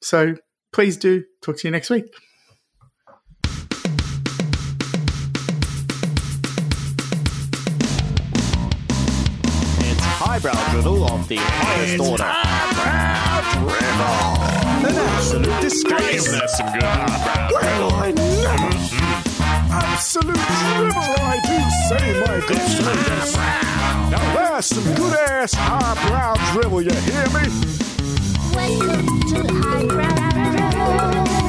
[0.00, 0.36] So
[0.72, 1.24] please do.
[1.42, 2.04] Talk to you next week.
[9.80, 12.32] It's highbrow drivel of the highest order
[14.84, 16.30] an absolute disgrace.
[16.30, 16.82] That's some good.
[16.82, 18.70] Well, I never.
[18.70, 19.72] Mm-hmm.
[19.72, 21.58] Absolute dribble, I do
[21.88, 23.36] say, my good students.
[24.10, 26.82] Now that's some good ass highbrow dribble.
[26.82, 27.44] you hear me?
[28.54, 31.39] Welcome to highbrow drivel.